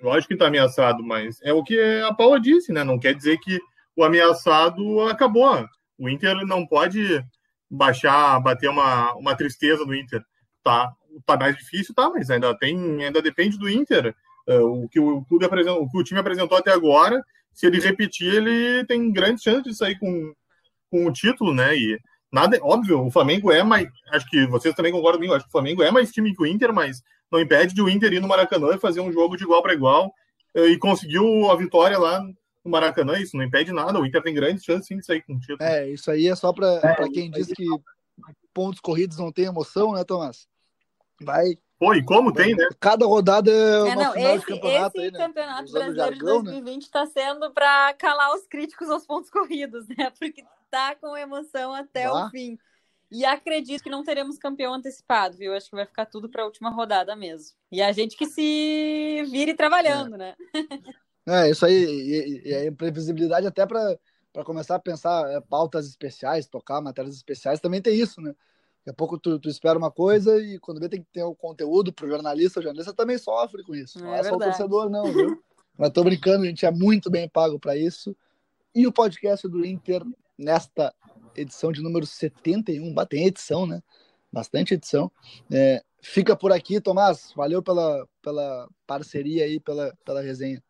lógico 0.01 0.33
que 0.33 0.37
tá 0.37 0.47
ameaçado, 0.47 1.03
mas 1.03 1.41
é 1.41 1.53
o 1.53 1.63
que 1.63 1.79
a 2.01 2.13
Paula 2.13 2.39
disse, 2.39 2.71
né? 2.71 2.83
Não 2.83 2.99
quer 2.99 3.15
dizer 3.15 3.37
que 3.39 3.59
o 3.95 4.03
ameaçado 4.03 5.01
acabou. 5.01 5.65
O 5.97 6.09
Inter 6.09 6.45
não 6.45 6.67
pode 6.67 7.23
baixar, 7.69 8.39
bater 8.41 8.69
uma, 8.69 9.13
uma 9.15 9.35
tristeza 9.35 9.85
no 9.85 9.95
Inter. 9.95 10.23
Tá, 10.63 10.91
tá 11.25 11.37
mais 11.37 11.55
difícil, 11.55 11.95
tá, 11.95 12.09
mas 12.09 12.29
ainda 12.29 12.55
tem, 12.57 13.03
ainda 13.03 13.21
depende 13.21 13.57
do 13.57 13.69
Inter. 13.69 14.13
Uh, 14.47 14.83
o 14.83 14.89
que 14.89 14.99
o 14.99 15.23
clube 15.25 15.45
apresentou, 15.45 15.81
o 15.81 15.89
que 15.89 15.97
o 15.97 16.03
time 16.03 16.19
apresentou 16.19 16.57
até 16.57 16.71
agora, 16.71 17.23
se 17.51 17.65
ele 17.65 17.79
repetir, 17.79 18.31
ele 18.31 18.85
tem 18.85 19.11
grandes 19.11 19.41
chances 19.41 19.63
de 19.63 19.75
sair 19.75 19.97
com, 19.97 20.33
com 20.95 21.05
o 21.05 21.11
título, 21.11 21.53
né? 21.53 21.75
E 21.75 21.99
nada, 22.31 22.57
óbvio, 22.61 23.05
o 23.05 23.11
Flamengo 23.11 23.51
é 23.51 23.61
mais, 23.63 23.87
acho 24.11 24.29
que 24.29 24.47
vocês 24.47 24.73
também 24.73 24.93
concordam 24.93 25.19
comigo, 25.19 25.33
acho 25.33 25.43
que 25.43 25.49
o 25.49 25.51
Flamengo 25.51 25.83
é 25.83 25.91
mais 25.91 26.11
time 26.11 26.33
que 26.33 26.41
o 26.41 26.45
Inter, 26.45 26.73
mas 26.73 27.01
não 27.29 27.41
impede 27.41 27.75
de 27.75 27.81
o 27.81 27.89
Inter 27.89 28.13
ir 28.13 28.21
no 28.21 28.27
Maracanã 28.27 28.75
e 28.75 28.79
fazer 28.79 29.01
um 29.01 29.11
jogo 29.11 29.35
de 29.35 29.43
igual 29.43 29.61
para 29.61 29.73
igual 29.73 30.07
uh, 30.55 30.67
e 30.67 30.77
conseguiu 30.77 31.51
a 31.51 31.55
vitória 31.57 31.99
lá 31.99 32.21
no 32.21 32.71
Maracanã, 32.71 33.19
isso 33.19 33.35
não 33.35 33.43
impede 33.43 33.73
nada, 33.73 33.99
o 33.99 34.05
Inter 34.05 34.23
tem 34.23 34.33
grandes 34.33 34.63
chances 34.63 34.87
sim 34.87 34.97
de 34.97 35.05
sair 35.05 35.21
com 35.21 35.33
o 35.33 35.39
título. 35.39 35.61
É, 35.61 35.89
isso 35.89 36.09
aí 36.09 36.27
é 36.27 36.35
só 36.35 36.53
para 36.53 36.79
é, 36.81 37.09
quem 37.09 37.29
diz 37.29 37.47
que 37.47 37.65
pontos 38.53 38.79
corridos 38.79 39.17
não 39.17 39.31
tem 39.31 39.45
emoção, 39.45 39.91
né, 39.93 40.03
Tomás? 40.05 40.47
Vai. 41.21 41.57
Pô, 41.77 41.93
e 41.93 42.03
como 42.03 42.31
tem, 42.31 42.55
né? 42.55 42.67
Cada 42.79 43.05
rodada 43.05 43.51
é 43.51 43.83
uma 43.83 43.91
é, 43.91 43.95
não, 43.95 44.13
final 44.13 44.35
esse, 44.35 44.45
de 44.45 44.53
campeonato. 44.53 44.97
Esse 44.97 45.05
aí, 45.05 45.11
né? 45.11 45.19
campeonato 45.19 45.71
brasileiro 45.71 45.95
jargão, 45.95 46.37
de 46.41 46.51
2020 46.51 46.81
está 46.81 47.01
né? 47.01 47.05
Tá 47.05 47.11
sendo 47.11 47.51
para 47.51 47.93
calar 47.95 48.33
os 48.33 48.47
críticos 48.47 48.89
aos 48.89 49.05
pontos 49.05 49.29
corridos, 49.31 49.85
né? 49.89 50.09
Porque 50.17 50.43
tá 50.69 50.95
com 50.95 51.15
emoção 51.17 51.73
até 51.73 52.09
o 52.11 52.29
fim. 52.29 52.57
E 53.11 53.23
acredito 53.23 53.83
que 53.83 53.89
não 53.89 54.03
teremos 54.03 54.37
campeão 54.37 54.73
antecipado, 54.73 55.37
viu? 55.37 55.53
Acho 55.53 55.69
que 55.69 55.75
vai 55.75 55.85
ficar 55.85 56.05
tudo 56.05 56.29
para 56.29 56.43
a 56.43 56.45
última 56.45 56.69
rodada 56.69 57.15
mesmo. 57.15 57.55
E 57.71 57.81
a 57.81 57.91
gente 57.91 58.17
que 58.17 58.25
se 58.25 59.23
vire 59.29 59.53
trabalhando, 59.53 60.15
é. 60.15 60.17
né? 60.17 60.35
É, 61.27 61.49
isso 61.49 61.65
aí. 61.65 61.73
E, 61.73 62.49
e 62.49 62.53
a 62.53 62.65
imprevisibilidade 62.65 63.47
até 63.47 63.65
para 63.65 63.97
começar 64.43 64.75
a 64.75 64.79
pensar 64.79 65.27
é, 65.31 65.41
pautas 65.41 65.87
especiais, 65.87 66.47
tocar 66.47 66.81
matérias 66.81 67.15
especiais, 67.15 67.59
também 67.59 67.81
tem 67.81 67.95
isso, 67.95 68.21
né? 68.21 68.35
Daqui 68.85 68.89
a 68.89 68.93
pouco 68.93 69.17
tu, 69.17 69.39
tu, 69.39 69.49
espera 69.49 69.77
uma 69.77 69.89
coisa 69.89 70.39
e 70.39 70.59
quando 70.59 70.79
vê 70.79 70.87
tem 70.87 71.01
que 71.01 71.07
ter 71.11 71.23
o 71.23 71.33
conteúdo 71.33 71.91
pro 71.91 72.07
jornalista, 72.07 72.59
o 72.59 72.63
jornalista 72.63 72.93
também 72.93 73.17
sofre 73.17 73.63
com 73.63 73.73
isso. 73.73 73.97
Não 73.99 74.13
é, 74.13 74.19
é 74.19 74.23
só 74.23 74.35
o 74.35 74.39
torcedor, 74.39 74.89
não, 74.89 75.11
viu? 75.11 75.43
Mas 75.77 75.89
tô 75.89 76.03
brincando, 76.03 76.43
a 76.43 76.47
gente 76.47 76.65
é 76.65 76.71
muito 76.71 77.09
bem 77.09 77.27
pago 77.27 77.59
para 77.59 77.75
isso. 77.75 78.15
E 78.73 78.85
o 78.85 78.91
podcast 78.91 79.47
do 79.47 79.65
Inter, 79.65 80.03
nesta 80.37 80.93
edição 81.35 81.71
de 81.71 81.81
número 81.81 82.05
71, 82.05 82.93
tem 83.05 83.27
edição, 83.27 83.65
né? 83.65 83.81
Bastante 84.31 84.73
edição. 84.73 85.11
É, 85.51 85.81
fica 86.01 86.35
por 86.35 86.51
aqui, 86.51 86.81
Tomás. 86.81 87.31
Valeu 87.35 87.61
pela, 87.63 88.07
pela 88.21 88.67
parceria 88.85 89.45
aí, 89.45 89.59
pela, 89.59 89.93
pela 90.03 90.21
resenha. 90.21 90.61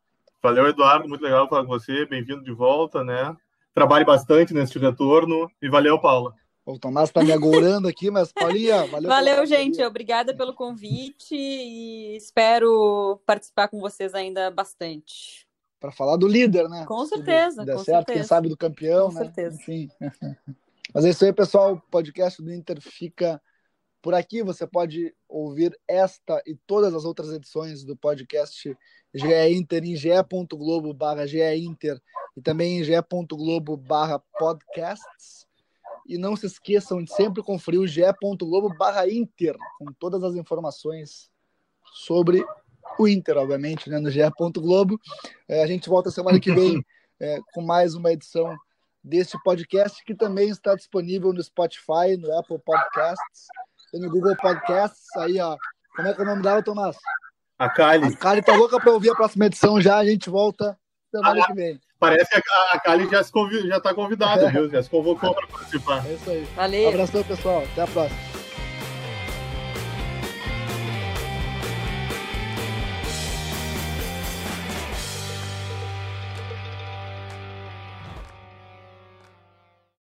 Valeu, 0.42 0.68
Eduardo. 0.68 1.10
Muito 1.10 1.24
legal 1.24 1.50
falar 1.50 1.64
com 1.64 1.70
você. 1.70 2.06
Bem-vindo 2.06 2.44
de 2.44 2.52
volta, 2.52 3.04
né? 3.04 3.36
Trabalhe 3.74 4.06
bastante 4.06 4.54
nesse 4.54 4.78
retorno. 4.78 5.50
E 5.62 5.68
valeu, 5.68 6.00
Paula. 6.00 6.34
O 6.66 6.80
Tomás 6.80 7.10
está 7.10 7.24
me 7.24 7.32
agorando 7.32 7.88
aqui, 7.88 8.10
mas 8.10 8.32
Paulinha, 8.32 8.88
valeu. 8.88 9.08
Valeu, 9.08 9.46
gente. 9.46 9.84
Obrigada 9.84 10.36
pelo 10.36 10.54
convite 10.54 11.36
e 11.36 12.16
espero 12.16 13.22
participar 13.26 13.68
com 13.68 13.80
vocês 13.80 14.16
ainda 14.16 14.50
bastante. 14.50 15.45
Para 15.80 15.92
falar 15.92 16.18
do 16.18 16.28
líder, 16.28 16.68
né? 16.70 16.86
Com 16.86 17.06
certeza. 17.06 17.62
Se 17.62 17.66
der 17.66 17.80
certo, 17.80 17.86
certeza. 17.86 18.20
quem 18.20 18.24
sabe 18.24 18.50
do 18.50 18.58
campeão, 18.58 19.08
com 19.10 19.16
né? 19.16 19.26
certeza. 19.26 19.56
Enfim. 19.62 19.90
Mas 20.94 21.06
é 21.06 21.10
isso 21.10 21.26
aí, 21.26 21.34
pessoal. 21.34 21.74
O 21.74 21.82
podcast 21.82 22.42
do 22.42 22.54
Inter 22.54 22.80
fica 22.82 23.42
por 24.02 24.14
aqui. 24.14 24.44
Você 24.44 24.66
pode 24.66 25.14
ouvir 25.28 25.78
esta 25.88 26.42
e 26.46 26.56
todas 26.68 26.94
as 26.94 27.06
outras 27.06 27.32
edições 27.32 27.84
do 27.84 27.98
podcast 27.98 28.78
GE 29.14 29.54
Inter 29.54 29.84
em 29.84 29.96
ge.globo 29.96 30.94
barra 30.94 31.26
Inter 31.58 32.00
e 32.38 32.42
também 32.42 32.80
em 32.80 32.84
ge.globo 32.84 33.76
barra 33.76 34.20
podcasts. 34.38 35.46
E 36.08 36.20
não 36.20 36.36
se 36.36 36.46
esqueçam 36.46 37.04
de 37.04 37.12
sempre 37.12 37.42
conferir 37.42 37.80
o 37.80 37.88
ge.globo 37.88 38.70
barra 38.78 39.10
Inter, 39.10 39.58
com 39.80 39.92
todas 39.94 40.24
as 40.24 40.36
informações 40.36 41.32
sobre 41.96 42.46
o 43.04 43.08
Inter, 43.08 43.38
obviamente, 43.38 43.90
né, 43.90 44.00
no 44.00 44.10
ge.globo. 44.10 45.00
É, 45.48 45.64
a 45.64 45.68
gente 45.68 45.90
volta 45.90 46.12
semana 46.12 46.40
que 46.40 46.52
vem 46.52 46.84
é, 47.20 47.40
com 47.54 47.62
mais 47.62 47.96
uma 47.96 48.12
edição 48.12 48.56
deste 49.04 49.38
podcast, 49.44 50.04
que 50.04 50.16
também 50.16 50.50
está 50.50 50.76
disponível 50.76 51.32
no 51.32 51.44
Spotify, 51.44 52.18
no 52.20 52.38
Apple 52.38 52.60
Podcasts 52.60 53.48
e 53.94 54.00
no 54.00 54.10
Google 54.10 54.36
Podcasts. 54.36 55.06
Aí, 55.18 55.40
ó. 55.40 55.56
Como 55.96 56.08
é 56.08 56.14
que 56.14 56.22
é 56.22 56.24
o 56.24 56.28
nome 56.28 56.42
dela, 56.42 56.64
Tomás? 56.64 56.98
A 57.58 57.70
Kali. 57.70 58.08
A 58.08 58.18
Kali 58.18 58.42
tá 58.42 58.54
louca 58.56 58.80
para 58.80 58.92
ouvir 58.92 59.12
a 59.12 59.16
próxima 59.16 59.46
edição 59.46 59.80
já. 59.80 59.98
A 59.98 60.06
gente 60.06 60.30
volta 60.30 60.78
semana 61.10 61.42
ah, 61.42 61.48
que 61.48 61.54
vem. 61.54 61.80
Parece 62.00 62.30
que 62.30 62.50
a, 62.74 62.80
Kali 62.80 63.10
já 63.10 63.22
está 63.22 63.94
convidada, 63.94 64.48
é. 64.48 64.52
viu? 64.52 64.70
Já 64.70 64.84
se 64.84 64.90
convocou 64.90 65.34
para 65.34 65.48
participar. 65.48 66.06
É 66.06 66.14
isso 66.14 66.30
aí. 66.30 66.44
Valeu. 66.56 66.90
Abração, 66.90 67.24
pessoal. 67.24 67.64
Até 67.72 67.84
a 67.84 67.88
próxima. 67.88 68.35